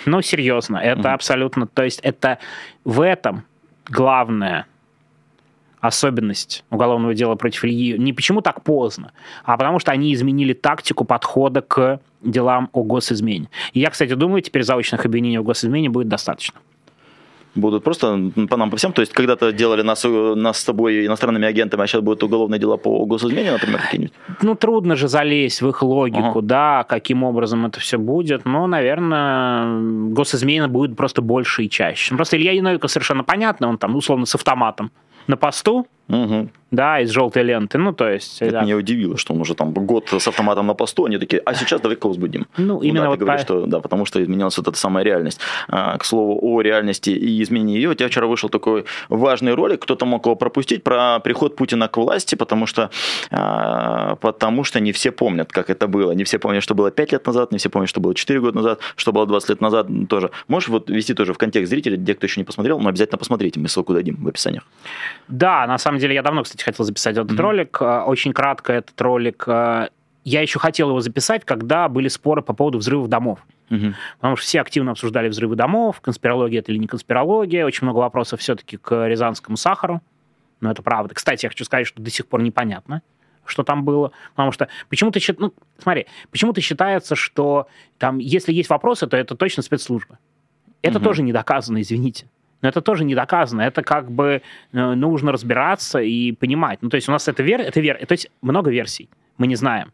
[0.06, 1.08] Ну, серьезно, это Мгм.
[1.16, 1.66] абсолютно...
[1.66, 2.38] То есть это
[2.84, 3.46] в этом
[3.90, 4.68] главная
[5.88, 7.98] особенность уголовного дела против Ильи.
[7.98, 9.12] Не почему так поздно,
[9.44, 13.48] а потому что они изменили тактику подхода к делам о госизмене.
[13.74, 16.60] И я, кстати, думаю, теперь заочных обвинений в госизмене будет достаточно.
[17.56, 18.92] Будут просто по нам, по всем.
[18.92, 22.76] То есть когда-то делали нас, нас с тобой иностранными агентами, а сейчас будут уголовные дела
[22.76, 24.14] по госизмене, например, какие-нибудь.
[24.42, 26.42] Ну, трудно же залезть в их логику, Ага.
[26.42, 28.44] да, каким образом это все будет.
[28.44, 29.80] Но, наверное,
[30.12, 32.14] госизмена будет просто больше и чаще.
[32.16, 34.92] Просто Илья Яновиков совершенно понятно, он там, условно, с автоматом
[35.28, 36.50] на посту, Угу.
[36.70, 37.78] да, из желтой ленты.
[37.78, 38.42] Ну, то есть...
[38.42, 38.62] Это да.
[38.62, 41.82] меня удивило, что он уже там год с автоматом на посту, они такие, а сейчас
[41.82, 42.46] давай-ка возбудим.
[42.58, 44.78] Ну, Ну именно да, вот ты говоришь, по- что да, потому что изменилась вот эта
[44.78, 45.40] самая реальность.
[45.68, 47.90] А, к слову, о реальности и изменении ее.
[47.90, 51.98] У тебя вчера вышел такой важный ролик, кто-то мог его пропустить, про приход Путина к
[51.98, 52.92] власти, потому что,
[53.32, 56.12] а, потому что не все помнят, как это было.
[56.12, 58.58] Не все помнят, что было 5 лет назад, не все помнят, что было 4 года
[58.58, 60.30] назад, что было 20 лет назад тоже.
[60.48, 63.60] Можешь вот ввести тоже в контекст зрителей, те, кто еще не посмотрел, но обязательно посмотрите,
[63.60, 64.62] мы ссылку дадим в описании.
[65.28, 67.42] Да, на самом деле, я давно, кстати, хотел записать этот Мгм.
[67.42, 67.78] ролик.
[67.82, 69.44] Э, Очень кратко этот ролик.
[69.48, 69.90] э,
[70.28, 73.46] Я еще хотел его записать, когда были споры по поводу взрывов домов.
[73.70, 73.94] Мгм.
[74.18, 77.64] Потому что все активно обсуждали взрывы домов, конспирология это или не конспирология.
[77.64, 80.02] Очень много вопросов все-таки к рязанскому сахару.
[80.62, 81.14] Но это правда.
[81.14, 83.04] Кстати, я хочу сказать, что до сих пор непонятно,
[83.46, 84.12] что там было.
[84.32, 87.68] Потому что почему-то ну, смотри, почему-то считается, что
[88.00, 90.18] там, если есть вопросы, то это точно спецслужбы.
[90.82, 91.04] Это Мгм.
[91.04, 92.28] тоже не доказано, извините.
[92.66, 93.62] Но это тоже не доказано.
[93.62, 94.42] Это как бы
[94.74, 96.80] э, нужно разбираться и понимать.
[96.82, 99.08] Ну, то есть у нас это вер, это вер, то есть много версий.
[99.38, 99.92] Мы не знаем.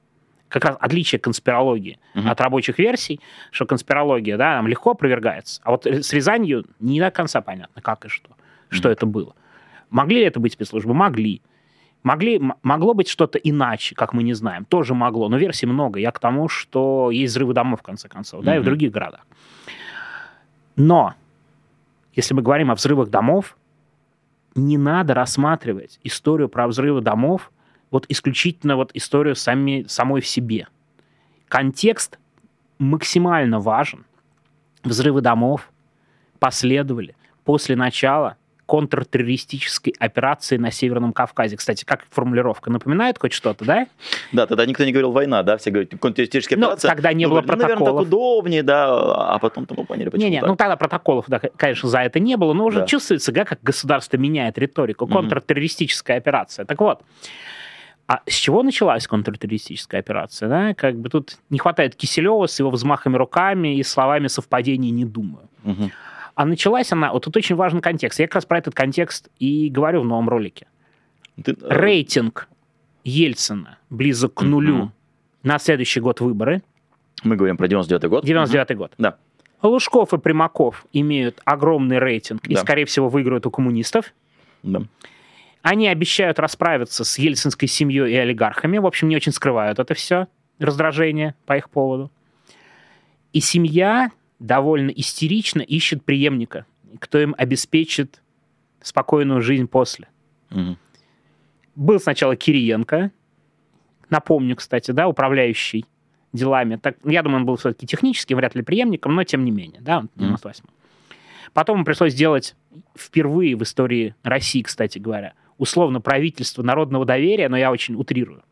[0.47, 2.29] Как раз отличие конспирологии Мгм.
[2.29, 3.19] от рабочих версий,
[3.51, 5.59] что конспирология, да, нам легко опровергается.
[5.65, 8.29] А вот с Рязанью не до конца понятно, как и что.
[8.69, 8.93] Что Мгм.
[8.93, 9.35] это было.
[9.89, 10.93] Могли ли это быть спецслужбы?
[10.93, 11.41] Могли.
[12.03, 14.63] Могли, могло быть что-то иначе, как мы не знаем.
[14.63, 15.27] Тоже могло.
[15.27, 15.99] Но версий много.
[15.99, 19.27] Я к тому, что есть взрывы домов, в конце концов, да, и в других городах.
[20.77, 21.15] Но
[22.13, 23.57] если мы говорим о взрывах домов,
[24.55, 27.51] не надо рассматривать историю про взрывы домов
[27.89, 30.67] вот исключительно вот историю сами, самой в себе.
[31.47, 32.19] Контекст
[32.79, 34.05] максимально важен.
[34.83, 35.69] Взрывы домов
[36.39, 38.37] последовали после начала
[38.71, 41.57] контртеррористической операции на Северном Кавказе.
[41.57, 42.71] Кстати, как формулировка?
[42.71, 43.87] Напоминает хоть что-то, да?
[44.31, 46.89] Да, тогда никто не говорил война, да, все говорят контртеррористическая Ну, операция.
[46.89, 48.07] тогда не Ну, было ну, наверное, так протоколов.
[48.07, 52.19] удобнее, да, а потом там поняли, почему Не-не, ну тогда протоколов, да, конечно, за это
[52.21, 52.85] не было, но уже Да.
[52.85, 55.05] чувствуется, да, как государство меняет риторику.
[55.05, 56.63] Контртеррористическая операция.
[56.63, 57.01] Так вот,
[58.07, 60.47] а с чего началась контртеррористическая операция?
[60.49, 60.73] Да?
[60.75, 65.49] Как бы тут не хватает Киселева с его взмахами руками и словами совпадений не думаю.
[65.63, 65.91] Мгм.
[66.41, 68.19] А началась она, вот тут очень важный контекст.
[68.19, 70.65] Я как раз про этот контекст и говорю в новом ролике.
[71.43, 72.49] Ты- Рейтинг
[73.03, 74.93] Ельцина близок к нулю Мгм.
[75.43, 76.63] на следующий год выборы.
[77.23, 78.25] Мы говорим про 99 год.
[78.25, 78.91] 99 год.
[78.97, 79.17] Да.
[79.61, 82.61] Лужков и Примаков имеют огромный рейтинг и, Да.
[82.61, 84.11] скорее всего, выиграют у коммунистов.
[84.63, 84.81] Да.
[85.61, 88.79] Они обещают расправиться с ельцинской семьей и олигархами.
[88.79, 90.25] В общем, не очень скрывают это все,
[90.57, 92.11] раздражение по их поводу.
[93.31, 94.09] И семья
[94.41, 96.65] довольно истерично ищет преемника,
[96.99, 98.21] кто им обеспечит
[98.81, 100.07] спокойную жизнь после.
[100.49, 100.77] Мгм.
[101.75, 103.11] Был сначала Кириенко,
[104.09, 105.85] напомню, кстати, да, управляющий
[106.33, 106.77] делами.
[106.77, 109.99] Так, я думаю, он был все-таки технически, вряд ли преемником, но тем не менее, да,
[109.99, 110.65] он в 98
[111.53, 112.55] Потом ему пришлось сделать
[112.97, 118.43] впервые в истории России, кстати говоря, условно правительство народного доверия, но я очень утрирую.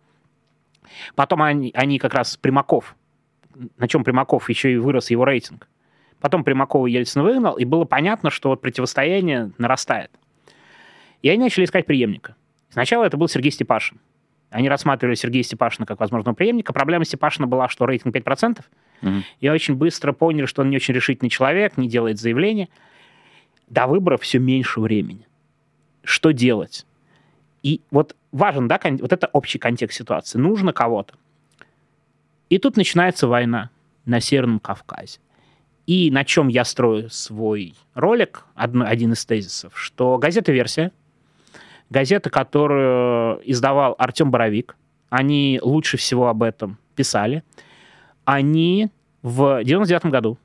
[1.16, 2.96] Потом они, они как раз Примаков,
[3.78, 5.68] на чем Примаков еще и вырос его рейтинг.
[6.20, 10.12] Потом Примакова Ельцин выгнал, и было понятно, что вот противостояние нарастает.
[11.22, 12.36] И они начали искать преемника.
[12.70, 14.00] Сначала это был Сергей Степашин.
[14.50, 16.74] Они рассматривали Сергея Степашина как возможного преемника.
[16.74, 18.66] Проблема Степашина была, что рейтинг 5%,
[19.02, 19.24] Мгм.
[19.40, 22.68] и очень быстро поняли, что он не очень решительный человек, не делает заявления.
[23.68, 25.28] До выборов все меньше времени.
[26.04, 26.86] Что делать?
[27.62, 30.40] И вот важен, да, вот это общий контекст ситуации.
[30.40, 31.14] Нужно кого-то.
[32.50, 33.70] И тут начинается война
[34.06, 35.20] на Северном Кавказе.
[35.90, 40.92] И на чем я строю свой ролик, одно- один из тезисов, что газета «Версия»,
[41.90, 44.76] газета, которую издавал Артем Боровик,
[45.10, 47.42] они лучше всего об этом писали,
[48.24, 48.90] они
[49.24, 50.38] в 99 году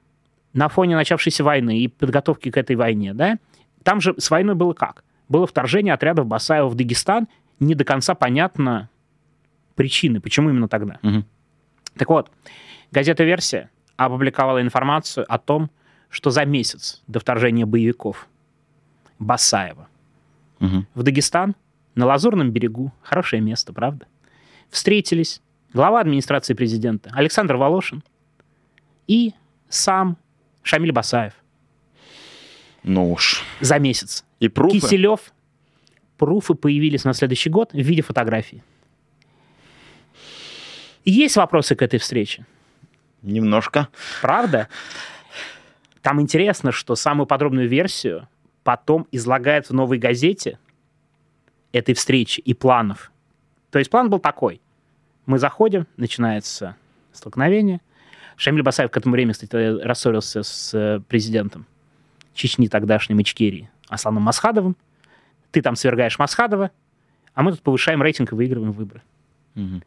[0.55, 3.37] на фоне начавшейся войны и подготовки к этой войне, да,
[3.83, 5.05] там же с войной было как?
[5.29, 7.29] Было вторжение отрядов Басаева в Дагестан,
[7.61, 8.89] не до конца понятно
[9.75, 11.01] причины, почему именно тогда.
[11.03, 11.27] Мгм.
[11.99, 12.31] Так вот,
[12.91, 15.71] газета «Версия» опубликовала информацию о том,
[16.09, 18.29] что за месяц до вторжения боевиков
[19.19, 19.89] Басаева
[20.61, 20.87] Мгм.
[20.95, 21.55] в Дагестан,
[21.95, 24.07] на Лазурном берегу, хорошее место, правда,
[24.71, 25.41] встретились
[25.73, 28.03] глава администрации президента Александр Волошин
[29.07, 29.33] и
[29.69, 30.17] сам
[30.63, 31.35] Шамиль Басаев
[32.83, 33.43] Ну уж.
[33.61, 34.25] за месяц.
[34.41, 34.81] И пруфы?
[34.81, 35.33] Киселев.
[36.17, 38.63] Пруфы появились на следующий год в виде фотографий.
[41.05, 42.47] Есть вопросы к этой встрече?
[43.25, 43.89] Немножко.
[44.21, 44.69] Правда?
[46.03, 48.29] Там интересно, что самую подробную версию
[48.63, 50.59] потом излагает в новой газете
[51.73, 53.11] этой встречи и планов.
[53.71, 54.61] То есть план был такой.
[55.27, 56.77] Мы заходим, начинается
[57.13, 57.81] столкновение.
[58.37, 61.67] Шамиль Басаев к этому времени, кстати, рассорился с э, президентом
[62.35, 64.77] Чечни тогдашней Ичкерии Асланом Масхадовым.
[65.51, 66.71] Ты там свергаешь Масхадова,
[67.33, 69.03] а мы тут повышаем рейтинг и выигрываем выборы.
[69.55, 69.83] Мгм.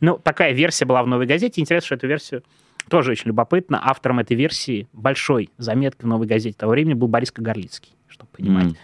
[0.00, 1.60] Ну, такая версия была в новой газете.
[1.60, 2.42] Интересно, что эту версию
[2.88, 3.80] тоже очень любопытно.
[3.82, 8.66] Автором этой версии большой заметки в новой газете того времени был Борис Кагарлицкий, чтобы понимать.
[8.66, 8.76] Мгм.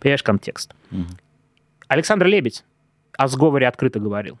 [0.00, 0.74] Понимаешь контекст.
[0.90, 1.06] Мгм.
[1.88, 2.64] Александр Лебедь
[3.16, 4.38] о сговоре открыто говорил.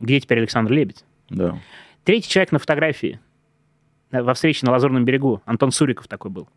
[0.00, 1.04] Где теперь Александр Лебедь?
[1.30, 1.58] Да.
[2.04, 3.20] Третий человек на фотографии
[4.10, 6.48] э, во встрече на Лазурном берегу, Антон Суриков такой был,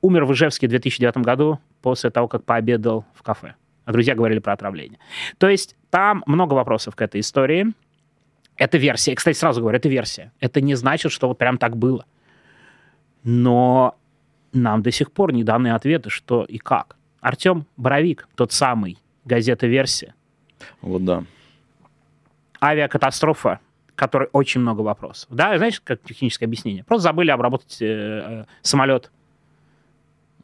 [0.00, 3.54] умер в Ижевске в 2009 году после того, как пообедал в кафе.
[3.84, 4.98] А друзья говорили про отравление.
[5.38, 7.72] То есть там много вопросов к этой истории.
[8.62, 9.16] Это версия.
[9.16, 10.30] Кстати, сразу говорю, это версия.
[10.38, 12.04] Это не значит, что вот прям так было.
[13.24, 13.96] Но
[14.52, 16.94] нам до сих пор не даны ответы, что и как.
[17.20, 20.14] Артем Боровик, тот самый, газета «Версия»,
[20.80, 21.24] Вот да.
[22.60, 23.58] авиакатастрофа,
[23.96, 25.28] которой очень много вопросов.
[25.32, 26.84] Да, знаешь, как техническое объяснение?
[26.84, 29.10] Просто забыли обработать э, э, самолет.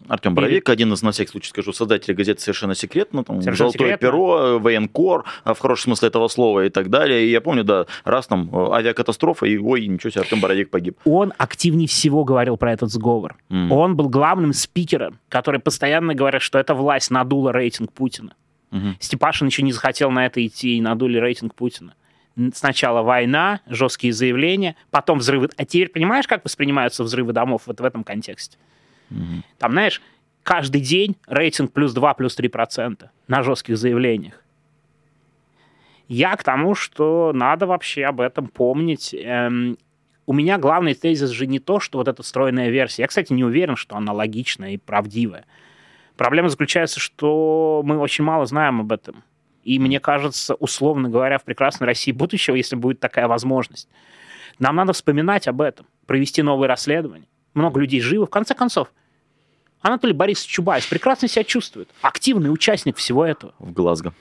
[0.09, 3.89] Артем Боровик, один из, на всякий случай скажу, создателей газеты «Совершенно секретно», там, Совершенно «Золотое
[3.89, 4.07] секретно.
[4.07, 7.27] перо», «Военкор», а, в хорошем смысле этого слова и так далее.
[7.27, 10.99] И я помню, да, раз там э, авиакатастрофа, и ой, ничего себе, Артем Боровик погиб.
[11.05, 13.37] Он активнее всего говорил про этот сговор.
[13.51, 13.71] М.
[13.71, 18.35] Он был главным спикером, который постоянно говорит, что эта власть надула рейтинг Путина.
[18.71, 18.97] Мгм.
[19.01, 21.95] Степашин еще не захотел на это идти и надули рейтинг Путина.
[22.55, 25.49] Сначала война, жесткие заявления, потом взрывы.
[25.57, 28.59] А теперь понимаешь, как воспринимаются взрывы домов вот в этом контексте?
[29.11, 29.45] Мгм.
[29.59, 30.03] Там, знаешь,
[30.43, 34.43] каждый день рейтинг плюс 2, плюс 3 процента на жестких заявлениях.
[36.09, 39.15] Я к тому, что надо вообще об этом помнить.
[39.15, 39.77] Эм,
[40.27, 43.03] у меня главный тезис же не то, что вот эта стройная версия.
[43.03, 45.45] Я, кстати, не уверен, что она логичная и правдивая.
[46.17, 49.23] Проблема заключается, что мы очень мало знаем об этом.
[49.65, 53.89] И мне кажется, условно говоря, в прекрасной России будущего, если будет такая возможность,
[54.59, 57.27] нам надо вспоминать об этом, провести новые расследования.
[57.59, 58.27] Много людей живы.
[58.27, 58.93] В конце концов,
[59.81, 61.89] Анатолий Борисович Чубайс прекрасно себя чувствует.
[62.03, 63.53] Активный участник всего этого.
[63.59, 64.15] В Глазго.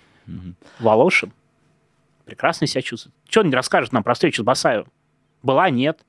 [0.80, 1.32] Волошин
[2.26, 3.16] прекрасно себя чувствует.
[3.30, 4.92] Что он не расскажет нам про встречу с Басаевым?
[5.44, 6.00] Была, нет.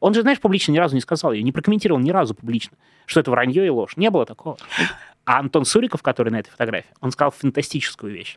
[0.00, 3.20] Он же, знаешь, публично ни разу не сказал ее, не прокомментировал ни разу публично, что
[3.20, 3.96] это вранье и ложь.
[3.96, 4.58] Не было такого.
[5.24, 8.36] А Антон Суриков, который на этой фотографии, он сказал фантастическую вещь.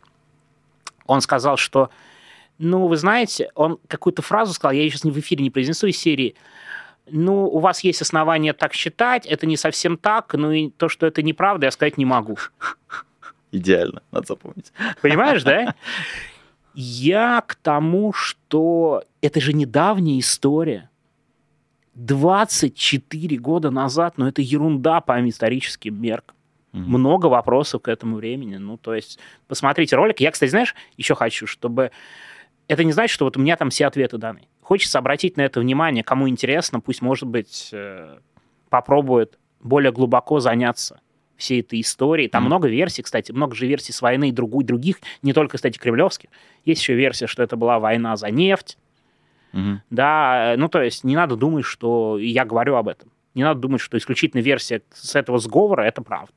[1.06, 1.90] Он сказал, что,
[2.58, 5.98] ну, вы знаете, он какую-то фразу сказал, я ее сейчас в эфире не произнесу из
[5.98, 6.36] серии,
[7.12, 11.06] ну, у вас есть основания так считать, это не совсем так, ну и то, что
[11.06, 12.38] это неправда, я сказать не могу.
[13.52, 14.72] Идеально, надо запомнить.
[15.02, 15.76] Понимаешь, да?
[16.76, 20.90] Я к тому, что это же недавняя история.
[21.96, 26.36] 24 года назад, но это ерунда по историческим меркам.
[26.72, 26.80] Mm-hmm.
[26.80, 28.58] Много вопросов к этому времени.
[28.58, 30.20] Ну, то есть, посмотрите ролик.
[30.20, 31.92] Я, кстати, знаешь, еще хочу, чтобы...
[32.70, 34.44] Это не значит, что вот у меня там все ответы даны.
[34.62, 36.04] Хочется обратить на это внимание.
[36.04, 38.20] Кому интересно, пусть, может быть, э,
[38.70, 41.02] попробует более глубоко заняться
[41.36, 42.28] всей этой историей.
[42.28, 42.46] Там mm-hmm.
[42.46, 46.30] много версий, кстати, много же версий с войны и других, не только, кстати, кремлевских.
[46.64, 48.78] Есть еще версия, что это была война за нефть.
[49.54, 49.78] Mm-hmm.
[49.90, 53.12] Да, ну то есть не надо думать, что я говорю об этом.
[53.34, 56.34] Не надо думать, что исключительно версия с этого сговора это правда.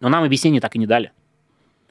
[0.00, 1.12] Но нам объяснение так и не дали.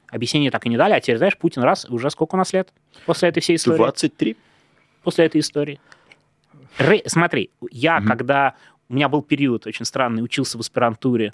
[0.08, 2.72] Объяснение так и не дали, а теперь, знаешь, Путин раз, уже сколько у нас лет
[3.06, 3.78] после этой всей истории?
[3.78, 4.36] 23.
[5.02, 5.80] После этой истории.
[6.78, 7.02] Ры...
[7.06, 8.06] Смотри, я, mm-hmm.
[8.06, 8.54] когда...
[8.88, 11.32] У меня был период очень странный, учился в аспирантуре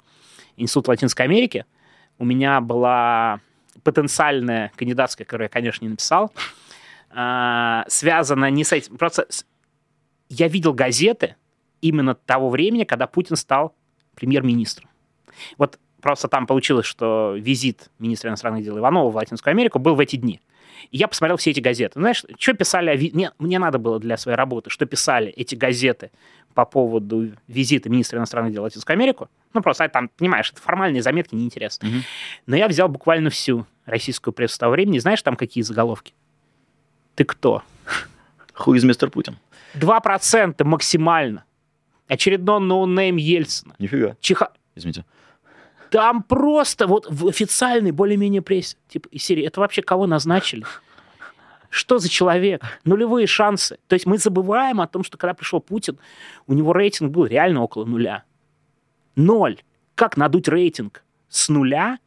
[0.57, 1.65] Института Латинской Америки,
[2.17, 3.41] у меня была
[3.83, 6.31] потенциальная кандидатская, которую я, конечно, не написал,
[7.09, 8.97] а, связана не с этим.
[8.97, 9.27] Просто
[10.29, 11.35] я видел газеты
[11.81, 13.75] именно того времени, когда Путин стал
[14.15, 14.89] премьер-министром.
[15.57, 19.99] Вот просто там получилось, что визит министра иностранных дел Иванова в Латинскую Америку был в
[19.99, 20.41] эти дни.
[20.91, 21.99] И я посмотрел все эти газеты.
[21.99, 23.11] Знаешь, что писали...
[23.13, 26.11] Мне, мне надо было для своей работы, что писали эти газеты
[26.53, 29.29] по поводу визита министра иностранных дел в Латинскую Америку.
[29.53, 31.87] Ну, просто там, понимаешь, это формальные заметки, неинтересно.
[31.87, 31.97] Угу.
[32.47, 34.99] Но я взял буквально всю российскую прессу того времени.
[34.99, 36.13] Знаешь, там какие заголовки?
[37.15, 37.63] Ты кто?
[38.65, 39.09] Who is Mr.
[39.09, 39.37] Путин?
[39.73, 41.45] Два процента максимально.
[42.09, 43.73] Очередной no name Ельцина.
[43.79, 44.17] Нифига.
[44.19, 44.51] Чиха...
[44.75, 45.05] Извините.
[45.93, 50.65] Там просто вот в официальной более-менее прессе, типа из серии, это вообще кого назначили?
[51.69, 52.63] Что за человек?
[52.83, 53.77] Нулевые шансы.
[53.87, 55.99] То есть мы забываем о том, что когда пришел Путин,
[56.47, 58.23] у него рейтинг был реально около нуля.
[59.15, 59.61] Ноль.
[59.93, 61.99] Как надуть рейтинг с нуля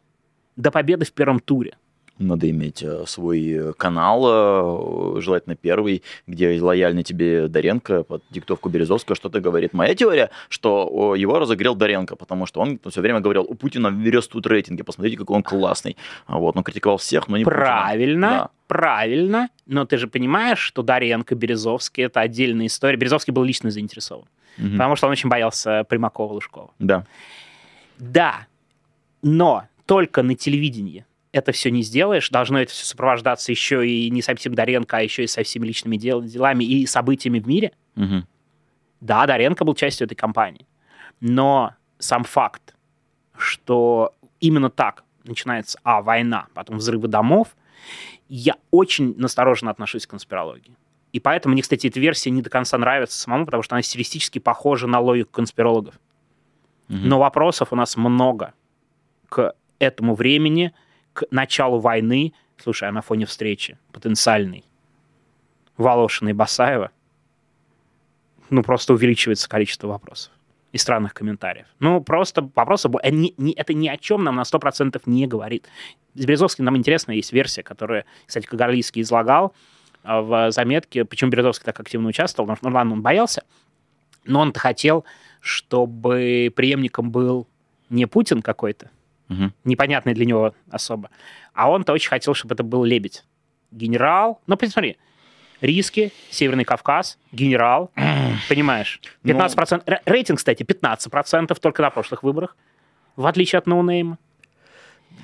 [0.56, 1.78] до победы в первом туре?
[2.18, 8.70] Надо иметь э, свой э, канал, э, желательно первый, где лояльный тебе Доренко под диктовку
[8.70, 9.74] Березовского что-то говорит.
[9.74, 14.46] Моя теория, что его разогрел Доренко, потому что он все время говорил, у Путина растут
[14.46, 15.98] рейтинги, посмотрите, какой он классный.
[16.26, 18.50] Вот, он критиковал всех, но не Правильно, да.
[18.66, 22.96] правильно, но ты же понимаешь, что Доренко, Березовский– это отдельная история.
[22.96, 24.24] Березовский был лично заинтересован,
[24.58, 24.70] угу.
[24.70, 26.70] потому что он очень боялся Примакова-Лужкова.
[26.78, 27.04] Да.
[27.98, 28.46] Да,
[29.20, 31.04] но только на телевидении
[31.36, 35.24] это все не сделаешь, должно это все сопровождаться еще и не совсем Доренко, а еще
[35.24, 37.72] и со всеми личными дел, делами и событиями в мире.
[37.94, 38.24] Угу.
[39.02, 40.66] Да, Доренко был частью этой кампании,
[41.20, 42.74] но сам факт,
[43.36, 47.54] что именно так начинается, а, война, потом взрывы домов,
[48.28, 50.74] я очень настороженно отношусь к конспирологии.
[51.12, 54.38] И поэтому мне, кстати, эта версия не до конца нравится самому, потому что она стилистически
[54.38, 55.96] похожа на логику конспирологов.
[56.88, 56.98] Угу.
[56.98, 58.54] Но вопросов у нас много
[59.28, 60.72] к этому времени–
[61.16, 64.64] к началу войны, слушай, а на фоне встречи потенциальной
[65.78, 66.90] Волошина и Басаева,
[68.50, 70.30] ну, просто увеличивается количество вопросов
[70.72, 71.66] и странных комментариев.
[71.80, 72.90] Ну, просто вопросы...
[73.02, 75.66] Это ни о чем нам на 100% не говорит.
[76.14, 79.54] С Березовским нам интересно, есть версия, которую, кстати, Кагарлийский излагал
[80.02, 83.42] а, в заметке, почему Березовский так активно участвовал, ну, ладно, он боялся,
[84.26, 85.06] но он-то хотел,
[85.40, 87.46] чтобы преемником был
[87.88, 88.90] не Путин какой-то,
[89.28, 89.52] угу.
[89.64, 91.10] непонятный для него особо.
[91.54, 93.24] А он-то очень хотел, чтобы это был лебедь.
[93.70, 94.40] Генерал.
[94.46, 94.96] Ну, посмотри,
[95.60, 97.90] риски, Северный Кавказ, генерал,
[98.48, 99.00] понимаешь?
[99.24, 99.82] 15%.
[99.86, 99.96] Ну...
[100.04, 102.56] Рейтинг, кстати, 15% только на прошлых выборах,
[103.16, 104.18] в отличие от ноунейма.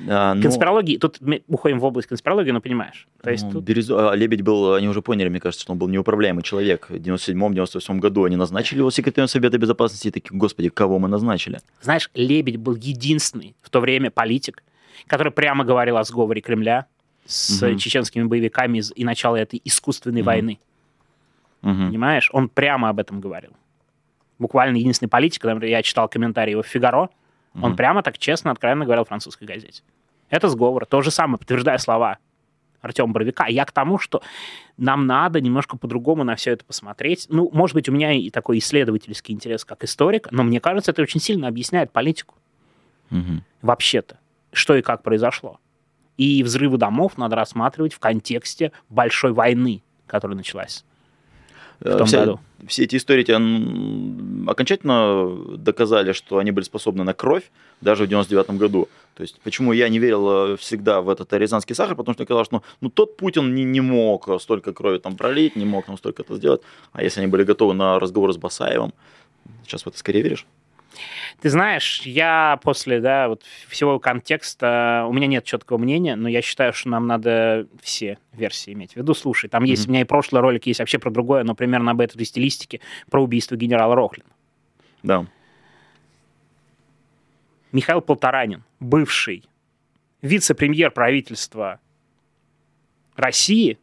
[0.08, 3.06] А, ну, Конспирологии, тут мы уходим в область конспирологии, но понимаешь.
[3.22, 3.64] То есть ну, тут...
[3.64, 4.10] Березо...
[4.10, 6.86] А, Лебедь был, они уже поняли, мне кажется, что он был неуправляемый человек.
[6.88, 11.60] В 97-98 году они назначили его секретарем Совета Безопасности и такие, господи, кого мы назначили?
[11.80, 14.62] Знаешь, Лебедь был единственный в то время политик,
[15.06, 16.86] который прямо говорил о сговоре Кремля,
[17.24, 17.78] с Мгм.
[17.78, 20.26] чеченскими боевиками и начала этой искусственной Мгм.
[20.26, 20.58] войны.
[21.62, 21.88] Мгм.
[21.88, 22.28] Понимаешь?
[22.32, 23.52] Он прямо об этом говорил.
[24.40, 27.10] Буквально единственный политик, я читал комментарии его в «Фигаро»,
[27.54, 27.76] он Мгм.
[27.76, 29.82] прямо так честно, откровенно говорил в французской газете.
[30.30, 30.86] Это сговор.
[30.86, 32.18] То же самое, подтверждая слова
[32.80, 33.46] Артема Боровика.
[33.46, 34.22] Я к тому, что
[34.76, 37.26] нам надо немножко по-другому на все это посмотреть.
[37.28, 41.02] Ну, может быть, у меня и такой исследовательский интерес как историк, но мне кажется, это
[41.02, 42.34] очень сильно объясняет политику
[43.10, 43.44] Мгм.
[43.60, 44.18] вообще-то,
[44.52, 45.60] что и как произошло.
[46.16, 50.84] И взрывы домов надо рассматривать в контексте большой войны, которая началась
[51.82, 52.40] в том Вся- году.
[52.66, 53.40] Все эти истории тебя
[54.50, 58.88] окончательно доказали, что они были способны на кровь даже в 99 году.
[59.14, 62.46] То есть, почему я не верил э, всегда в этот рязанский сахар, потому что казалось,
[62.46, 65.98] что ну, ну тот Путин не, не мог столько крови там пролить, не мог там
[65.98, 66.62] столько это сделать.
[66.92, 68.92] А если они были готовы на разговор с Басаевым,
[69.66, 70.46] сейчас в это скорее веришь?
[71.40, 76.42] Ты знаешь, я после да, вот всего контекста, у меня нет четкого мнения, но я
[76.42, 79.14] считаю, что нам надо все версии иметь в виду.
[79.14, 79.90] Слушай, там есть, Мгм.
[79.90, 82.80] у меня и прошлый ролик есть вообще про другое, но примерно об этой стилистике,
[83.10, 84.28] про убийство генерала Рохлина.
[85.02, 85.26] Да.
[87.72, 89.44] Михаил Полторанин, бывший
[90.20, 91.80] вице-премьер правительства
[93.16, 93.78] России,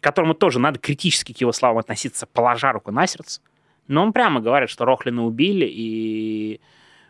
[0.00, 3.40] которому тоже надо критически к его словам относиться, положа руку на сердце,
[3.90, 6.60] но он прямо говорит, что Рохлина убили, и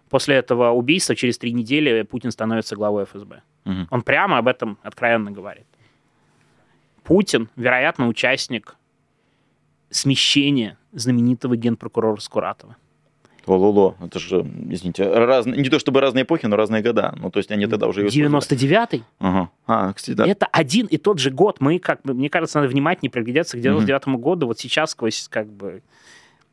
[0.08, 3.42] после этого убийства через три недели Путин становится главой ФСБ.
[3.64, 3.86] Мгм.
[3.90, 5.66] Он прямо об этом откровенно говорит.
[7.04, 8.76] Путин, вероятно, участник
[9.90, 12.76] смещения знаменитого генпрокурора Скуратова.
[13.46, 17.14] Лоло, это же, извините, разные, не то чтобы разные эпохи, но разные года.
[17.16, 18.00] Ну, то есть они тогда уже...
[18.00, 18.68] его использовали.
[18.68, 19.04] 99-й?
[19.18, 19.50] Ага.
[19.66, 20.26] А, кстати, да.
[20.26, 21.56] Это один и тот же год.
[21.60, 24.46] Мы, как мне кажется, надо внимательнее приглядеться к 99 году.
[24.46, 25.82] Вот сейчас сквозь, как бы...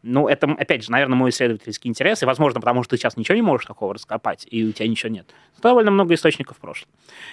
[0.09, 3.35] Ну, это, опять же, наверное, мой исследовательский интерес, и, возможно, потому что ты сейчас ничего
[3.35, 5.29] не можешь такого раскопать, и у тебя ничего нет.
[5.61, 6.89] Довольно много источников в прошлом.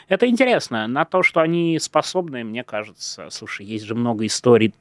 [0.08, 0.86] Это интересно.
[0.88, 4.74] На то, что они способны, мне кажется, слушай, есть же много историй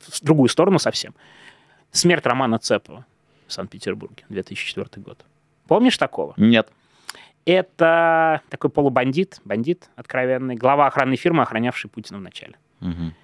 [0.00, 1.14] в другую сторону совсем.
[1.90, 3.04] Смерть Романа Цепова
[3.48, 5.24] в Санкт-Петербурге, 2004 год.
[5.66, 6.34] Помнишь такого?
[6.36, 6.68] Нет.
[7.46, 12.54] Это такой полубандит, бандит откровенный, глава охранной фирмы, охранявший Путина в начале.
[12.80, 13.14] Мгм.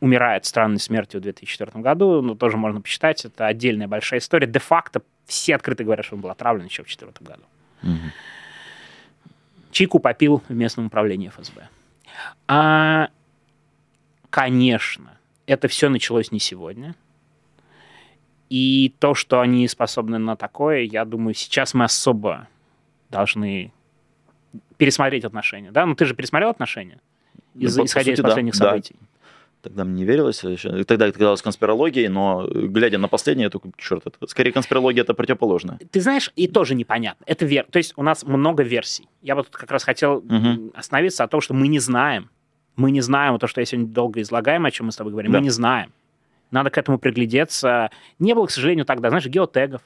[0.00, 4.46] Умирает странной смертью в 2004 году, но тоже можно почитать, это отдельная большая история.
[4.46, 7.42] Де-факто все открыто говорят, что он был отравлен еще в 2004 году.
[7.82, 8.12] Мгм.
[9.72, 11.68] Чайку попил в местном управлении ФСБ.
[12.46, 13.08] А,
[14.30, 16.94] конечно, это все началось не сегодня.
[18.50, 22.48] И то, что они способны на такое, я думаю, сейчас мы особо
[23.10, 23.72] должны
[24.78, 25.70] пересмотреть отношения.
[25.70, 25.84] Да?
[25.86, 27.00] Ну, ты же пересмотрел отношения,
[27.54, 28.28] Ну, из- по исходя из сути, да.
[28.28, 28.58] последних Да.
[28.70, 28.96] событий.
[29.62, 30.38] Тогда мне не верилось.
[30.86, 35.14] Тогда это казалось конспирологией, но глядя на последнее, я такой, черт, это скорее конспирология, это
[35.14, 35.78] противоположное.
[35.90, 37.24] Ты знаешь, и тоже непонятно.
[37.26, 37.64] Это вер...
[37.70, 39.08] То есть у нас много версий.
[39.22, 42.30] Я вот тут как раз хотел м, остановиться о том, что мы не знаем.
[42.76, 45.32] Мы не знаем, то, что я сегодня долго излагаем, о чем мы с тобой говорим,
[45.32, 45.38] Да.
[45.38, 45.92] мы не знаем.
[46.52, 47.90] Надо к этому приглядеться.
[48.20, 49.82] Не было, к сожалению, тогда, знаешь, геотегов.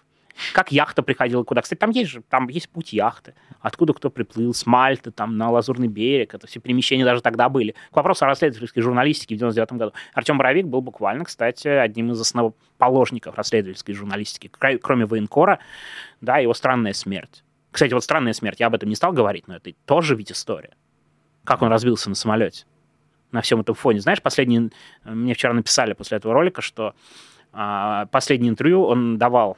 [0.52, 1.62] Как яхта приходила куда.
[1.62, 3.34] Кстати, там есть же, там есть путь яхты.
[3.60, 6.34] Откуда кто приплыл, с Мальты, там, на Лазурный берег.
[6.34, 7.74] Это все перемещения даже тогда были.
[7.90, 9.92] К вопросу о расследовательской журналистике в 99 году.
[10.14, 14.50] Артем Боровик был буквально, кстати, одним из основоположников расследовательской журналистики.
[14.80, 15.58] Кроме военкора,
[16.20, 17.44] да, его странная смерть.
[17.70, 20.74] Кстати, вот странная смерть, я об этом не стал говорить, но это тоже ведь история.
[21.44, 22.64] Как он разбился на самолете
[23.32, 24.00] на всем этом фоне.
[24.00, 24.70] Знаешь, последний,
[25.04, 26.94] мне вчера написали после этого ролика, что
[27.52, 29.56] а, последнее интервью он давал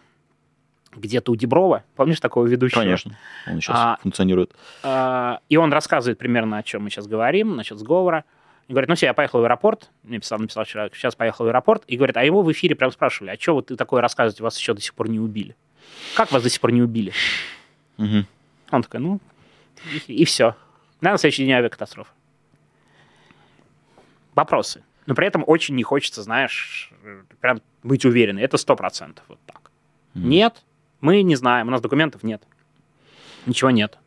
[0.96, 1.84] где-то у Деброва.
[1.96, 2.80] Помнишь такого ведущего?
[2.80, 3.16] Конечно,
[3.46, 4.54] он сейчас А- функционирует.
[4.82, 8.24] А, И он рассказывает примерно, о чем мы сейчас говорим, насчет сговора.
[8.68, 9.90] И говорит, ну все, я поехал в аэропорт.
[10.04, 11.82] Мне писал, написал вчера, сейчас поехал в аэропорт.
[11.86, 14.58] И говорит, а его в эфире прям спрашивали, а что вот ты такое рассказываете, вас
[14.58, 15.54] еще до сих пор не убили?
[16.16, 17.12] Как вас до сих пор не убили?
[17.98, 18.26] Мгм.
[18.70, 19.20] Он такой, ну,
[20.08, 20.56] и, все.
[21.02, 22.10] Да, на следующий день авиакатастрофа.
[24.34, 24.82] Вопросы.
[25.06, 26.90] Но при этом очень не хочется, знаешь,
[27.40, 28.42] прям быть уверенным.
[28.42, 29.70] Это сто процентов вот так.
[30.14, 30.28] Мгм.
[30.30, 30.62] Нет,
[31.04, 32.42] мы не знаем, у нас документов нет.
[33.46, 33.98] Ничего нет.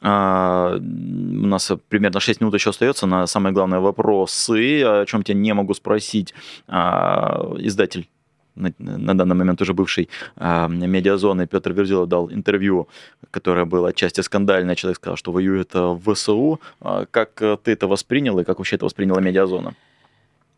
[0.00, 5.38] А, у нас примерно 6 минут еще остается на самые главные вопросы, о чем тебя
[5.38, 6.34] не могу спросить.
[6.66, 8.08] А, издатель
[8.54, 12.88] на, на данный момент уже бывший а, медиазоны Петр Верзилов дал интервью,
[13.30, 14.74] которое было отчасти скандальное.
[14.74, 16.60] Человек сказал, что воюет а, в ВСУ.
[17.10, 19.74] Как э, ты это воспринял и как вообще это восприняла медиазона?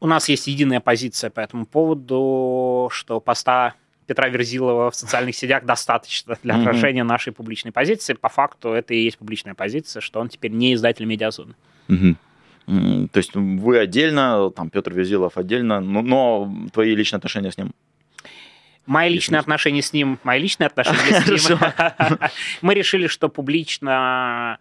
[0.00, 3.74] У нас есть единая позиция по этому поводу, что поста
[4.06, 8.14] Петра Верзилова в социальных сетях достаточно для отражения нашей публичной позиции.
[8.14, 11.54] По факту это и есть публичная позиция, что он теперь не издатель медиазоны.
[12.66, 17.72] То есть вы отдельно, там Петр Верзилов отдельно, но, но твои личные отношения с ним
[18.86, 21.58] Мои личные отношения с ним, мои личные отношения с ним.
[22.60, 24.58] Мы решили, что публично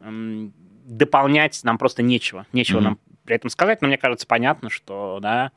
[0.00, 2.44] дополнять нам просто нечего.
[2.52, 5.52] Нечего нам при этом сказать, но мне кажется, понятно, что, да,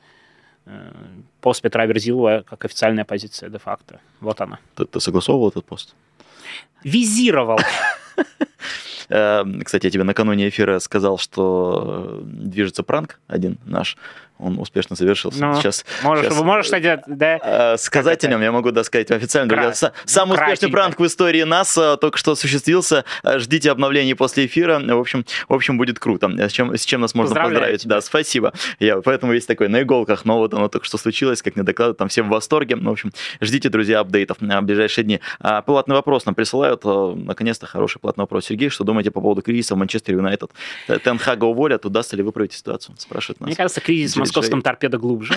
[1.42, 4.00] пост Петра Верзилова как официальная позиция де-факто.
[4.20, 4.60] Вот она.
[4.76, 5.96] Ты, ты согласовывал этот пост?
[6.84, 7.60] Визировал.
[9.08, 13.98] Э, Кстати, я тебе накануне эфира сказал, что э, движется пранк один наш.
[14.38, 15.40] Он успешно завершился.
[15.46, 16.42] Ну, Сейчас Можешь, Сейчас.
[16.42, 19.48] можешь, кстати, да, э, сказать о нем я могу да, сказать официально.
[19.50, 23.06] Друзья, Кра- Са- ну, самый успешный пранк в истории НАСА только что осуществился.
[23.24, 24.80] Э, Ждите обновлений после эфира.
[24.80, 26.30] В общем, в общем будет круто.
[26.38, 27.82] С чем, с чем нас можно поздравить?
[27.82, 27.96] тебя.
[27.96, 28.54] Да, спасибо.
[28.80, 30.26] Я поэтому весь такой на иголках.
[30.26, 32.76] Но вот оно только что случилось, как мне докладывают, там все в восторге.
[32.76, 33.12] Ну, в общем,
[33.42, 35.22] ждите, друзья, апдейтов на ближайшие дни.
[35.40, 36.82] А, платный вопрос нам присылают.
[36.84, 38.46] Э, Наконец-то хороший платный вопрос.
[38.46, 40.52] Сергей, что думаете по поводу кризиса в Манчестер Юнайтед?
[41.04, 42.96] Тенхага уволят, удастся ли выправить ситуацию?
[42.98, 43.48] Спрашивает нас.
[43.48, 45.34] Мне кажется, кризис в московском торпедо глубже.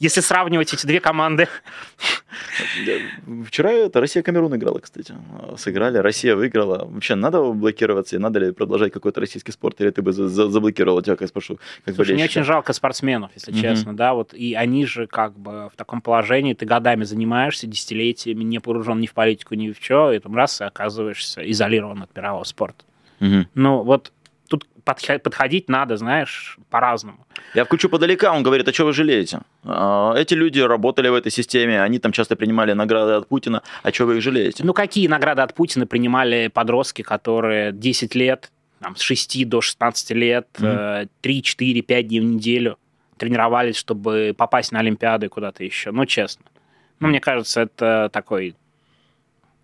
[0.00, 1.48] Если сравнивать эти две команды.
[3.46, 5.14] Вчера это Россия Камерун играла, кстати.
[5.56, 6.86] Сыграли, Россия выиграла.
[6.86, 10.48] Вообще, надо блокироваться и надо ли продолжать какой-то российский спорт, или ты бы за- за-
[10.48, 13.60] заблокировал тебя, как спрошу, как Слушай, мне очень жалко спортсменов, если Мгм.
[13.60, 18.44] честно, да, вот, и они же как бы в таком положении, ты годами занимаешься, десятилетиями,
[18.44, 22.16] не погружен ни в политику, ни в что, и там раз и оказываешься изолирован от
[22.16, 22.84] мирового спорта.
[23.20, 23.46] Мгм.
[23.54, 24.12] Ну, вот
[24.86, 27.18] подходить надо, знаешь, по-разному.
[27.54, 29.40] Я включу подалека, он говорит, а что вы жалеете?
[29.64, 33.92] А, Эти люди работали в этой системе, они там часто принимали награды от Путина, а
[33.92, 34.64] что вы их жалеете?
[34.64, 40.10] Ну, какие награды от Путина принимали подростки, которые 10 лет, там, с 6 до 16
[40.12, 42.78] лет, э, 3, 4, 5 дней в неделю
[43.16, 45.90] тренировались, чтобы попасть на Олимпиады и куда-то еще.
[45.90, 46.44] Ну, честно.
[47.00, 48.54] Ну, мне кажется, это такой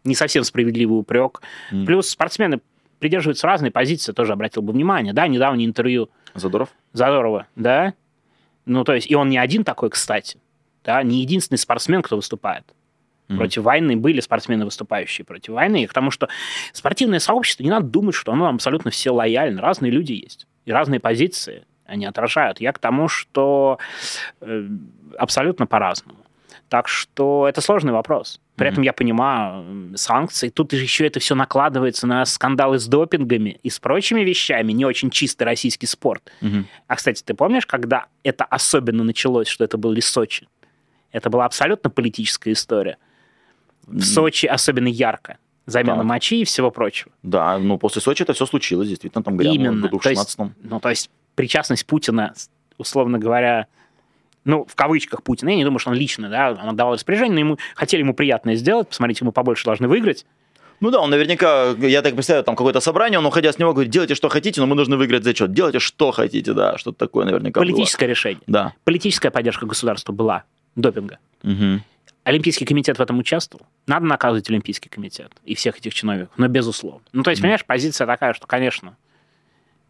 [0.05, 1.43] не совсем справедливый упрек.
[1.70, 1.87] М.
[1.87, 2.61] Плюс спортсмены
[3.03, 5.12] придерживаются разной позиции, тоже обратил бы внимание.
[5.12, 6.68] Да, недавнее интервью Задоров?
[6.92, 7.94] Задорова, да?
[8.64, 10.38] Ну, то есть, и он не один такой, кстати.
[10.84, 12.64] Да, не единственный спортсмен, кто выступает.
[13.26, 15.82] Против войны были спортсмены, выступающие против войны.
[15.82, 16.28] И к тому, что
[16.72, 19.61] спортивное сообщество, не надо думать, что оно абсолютно все лояльно.
[19.62, 20.46] Разные люди есть.
[20.66, 22.61] И разные позиции они отражают.
[22.61, 23.78] Я к тому, что
[24.42, 24.68] э,
[25.16, 26.18] абсолютно по-разному.
[26.68, 28.40] Так что это сложный вопрос.
[28.57, 28.72] При Мгм.
[28.72, 30.48] этом я понимаю санкции.
[30.50, 34.72] Тут еще это все накладывается на скандалы с допингами и с прочими вещами.
[34.72, 36.32] Не очень чистый российский спорт.
[36.40, 36.66] Мгм.
[36.86, 40.48] А, кстати, ты помнишь, когда это особенно началось, что это был Сочи?
[41.12, 42.96] Это была абсолютно политическая история.
[43.86, 44.00] В М.
[44.00, 45.38] Сочи особенно ярко.
[45.66, 46.05] Замена Так.
[46.05, 47.12] мочи и всего прочего.
[47.22, 49.82] Да, ну после Сочи это все случилось, действительно, там грянуло в Именно.
[49.82, 52.34] году в 16 ну, то есть причастность Путина,
[52.78, 53.66] условно говоря,
[54.45, 57.40] ну, в кавычках Путина, я не думаю, что он лично, да, он отдавал распоряжение, но
[57.40, 60.26] ему хотели ему приятное сделать, посмотрите, мы побольше должны выиграть.
[60.80, 63.93] Ну да, он наверняка, я так представляю, там какое-то собрание, он, уходя с него, говорит,
[63.93, 65.53] делайте, что хотите, но мы должны выиграть зачет.
[65.53, 68.40] Делайте, что хотите, да, что-то такое наверняка Политическое решение.
[68.47, 68.53] было.
[68.64, 68.74] Да.
[68.82, 70.43] Политическая поддержка государства была
[70.74, 71.18] допинга.
[71.45, 71.84] Мгм.
[72.24, 73.66] Олимпийский комитет в этом участвовал.
[73.86, 77.03] Надо наказывать Олимпийский комитет и всех этих чиновников, но безусловно.
[77.12, 78.97] Ну, то есть, понимаешь, позиция такая, что, конечно,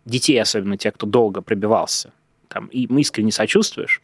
[0.04, 2.12] детей, особенно те, кто долго пробивался,
[2.48, 4.02] там, им искренне сочувствуешь,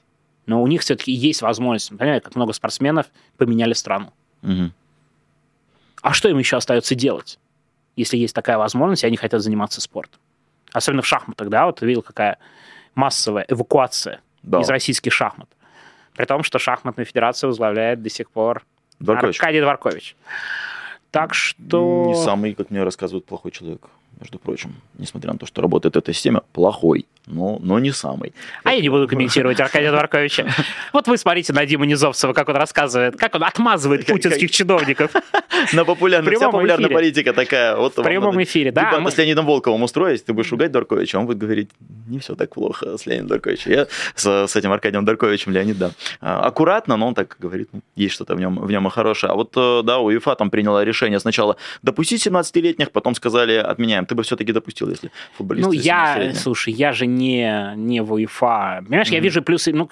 [0.49, 4.13] но у них все-таки есть возможность, понимаете, как много спортсменов поменяли страну.
[4.41, 4.73] Мгм.
[6.01, 7.39] А что им еще остается делать,
[7.97, 10.19] если есть такая возможность, и они хотят заниматься спортом?
[10.73, 12.39] Особенно в шахматах, да, вот ты видел, какая
[12.95, 14.61] массовая эвакуация Да.
[14.61, 15.51] из российских шахмат.
[16.15, 18.65] При том, что шахматную федерацию возглавляет до сих пор
[19.01, 19.39] Дворкович.
[19.39, 20.17] Аркадий Дворкович.
[21.11, 22.07] Так что...
[22.07, 23.87] Не самый, как мне рассказывают, плохой человек,
[24.21, 24.75] между прочим.
[24.99, 28.33] Несмотря на то, что работает в этой системе, плохой, но, но не самый.
[28.65, 30.47] А я не буду комментировать Аркадия Дворковича.
[30.93, 35.13] Вот вы смотрите на Диму Низовцева, как он рассказывает, как он отмазывает путинских чиновников.
[35.73, 37.77] На популярной, вся популярная политика такая.
[37.77, 39.05] Вот В прямом эфире, да.
[39.11, 41.71] с Леонидом Волковым устроить, ты будешь ругать Дорковича, он будет говорить,
[42.09, 43.73] не все так плохо с Леонидом Дорковичем.
[43.73, 45.91] Я с, этим Аркадием Дорковичем, Леонид, да.
[46.21, 49.33] А, Аккуратно, но он так говорит, ну, есть что-то в нем, в нем и хорошее.
[49.33, 54.07] А вот, э, да, УЕФА там приняла решение сначала допустить 17-летних, потом сказали, отменяем.
[54.09, 56.35] Ты бы все-таки допустил, если футболисты Ну, я, 17-летние.
[56.35, 58.83] слушай, я же не, не в УЕФА.
[58.87, 59.25] Понимаешь, я Мгм.
[59.25, 59.89] вижу плюсы, ну,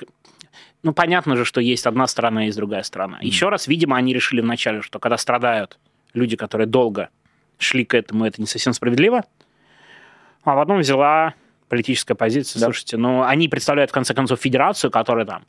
[0.83, 3.19] ну, понятно же, что есть одна сторона и есть другая сторона.
[3.21, 5.79] Еще раз, видимо, они решили вначале, что когда страдают
[6.15, 7.11] люди, которые долго
[7.59, 9.25] шли к этому, это не совсем справедливо.
[10.45, 11.35] А потом взяла
[11.69, 12.61] политическая позиция.
[12.61, 12.67] Да.
[12.67, 15.45] Слушайте, ну, они представляют, в конце концов, федерацию, которая там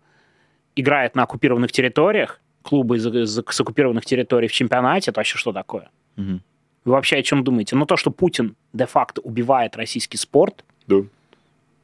[0.76, 5.12] играет на оккупированных территориях, клубы из, из- с оккупированных территорий в чемпионате.
[5.12, 5.90] Это вообще что такое?
[6.16, 6.42] Мгм.
[6.88, 7.76] Вы вообще о чем думаете?
[7.76, 11.02] Ну, то, что Путин де-факто убивает российский спорт, Да.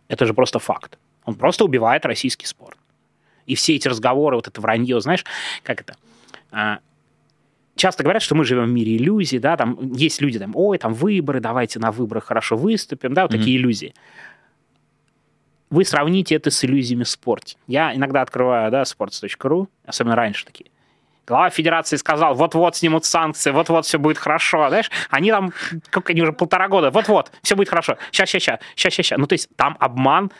[0.07, 0.97] это же просто факт.
[1.25, 2.77] Он просто убивает российский спорт.
[3.45, 5.25] И все эти разговоры, вот это вранье, знаешь,
[5.61, 5.97] как это?
[6.53, 6.79] А,
[7.75, 10.93] часто говорят, что мы живем в мире иллюзий, да, там есть люди, там, ой, там
[10.93, 13.39] выборы, давайте на выборах хорошо выступим, да, вот Мгм.
[13.41, 13.93] такие иллюзии.
[15.69, 17.57] Вы сравните это с иллюзиями в спорте.
[17.67, 20.69] Я иногда открываю, да, sports.ru, особенно раньше такие.
[21.25, 25.53] Глава федерации сказал, вот-вот снимут санкции, вот-вот все будет хорошо, знаешь, они там,
[25.89, 29.19] как они уже полтора года, вот-вот, все будет хорошо, сейчас, сейчас, сейчас, сейчас, сейчас.
[29.19, 30.31] Ну, то есть там обман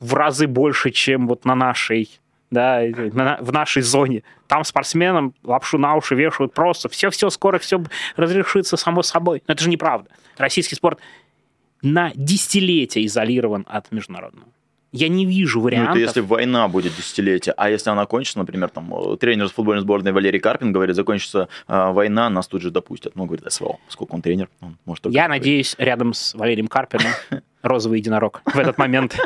[0.00, 2.10] в разы больше, чем вот на нашей
[2.50, 2.80] да,
[3.40, 4.22] в нашей зоне.
[4.46, 6.88] Там спортсменам лапшу на уши вешают просто.
[6.88, 7.82] Все-все, скоро все
[8.16, 9.42] разрешится само собой.
[9.46, 10.08] Но это же неправда.
[10.38, 10.98] Российский спорт
[11.82, 14.48] на десятилетия изолирован от международного.
[14.92, 15.94] Я не вижу вариантов.
[15.94, 19.82] Ну, это если война будет десятилетие, а если она кончится, например, там тренер с футбольной
[19.82, 23.14] сборной Валерий Карпин говорит, закончится э, война, нас тут же допустят.
[23.14, 25.28] Ну, говорит СВО, поскольку он тренер, он может Я говорить.
[25.28, 27.12] надеюсь, рядом с Валерием Карпином
[27.62, 29.16] розовый единорог в этот момент.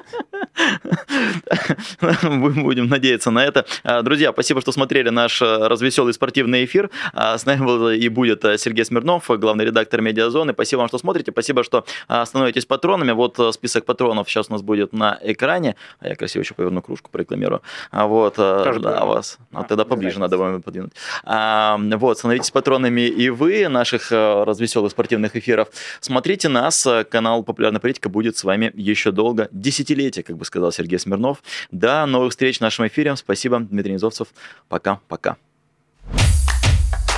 [2.23, 3.65] Будем надеяться на это.
[3.85, 6.91] А, друзья, спасибо, что смотрели наш э, развеселый спортивный эфир.
[7.13, 10.53] А, с нами был и будет э, Сергей Смирнов, главный редактор «Медиазоны».
[10.53, 11.33] Спасибо вам, что смотрите.
[11.33, 13.13] Спасибо, что а, становитесь патронами.
[13.13, 15.77] Вот э, список патронов сейчас у нас будет на экране.
[16.01, 17.63] Я красиво еще поверну кружку, прорекламирую.
[17.93, 19.39] Вот, Тоже да, вас.
[19.53, 20.93] А, тогда поближе надо вам подвинуть.
[21.25, 25.69] Вот, становитесь патронами и вы наших развеселых спортивных эфиров.
[26.01, 26.87] Смотрите нас.
[27.11, 29.49] Канал «Популярная политика» будет с вами еще долго.
[29.51, 31.43] Десятилетие, как бы сказал Сергей Смирнов.
[31.73, 33.17] До новых встреч в нашем эфире.
[33.17, 34.29] Спасибо, Дмитрий Низовцев.
[34.69, 35.37] Пока-пока.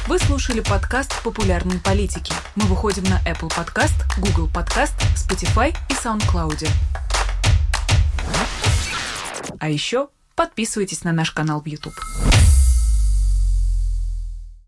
[0.08, 2.32] Вы слушали подкаст «Популярные политики».
[2.56, 6.68] Мы выходим на Apple Podcast, Google Podcast, Spotify и SoundCloud.
[9.58, 11.94] А еще подписывайтесь на наш канал в YouTube.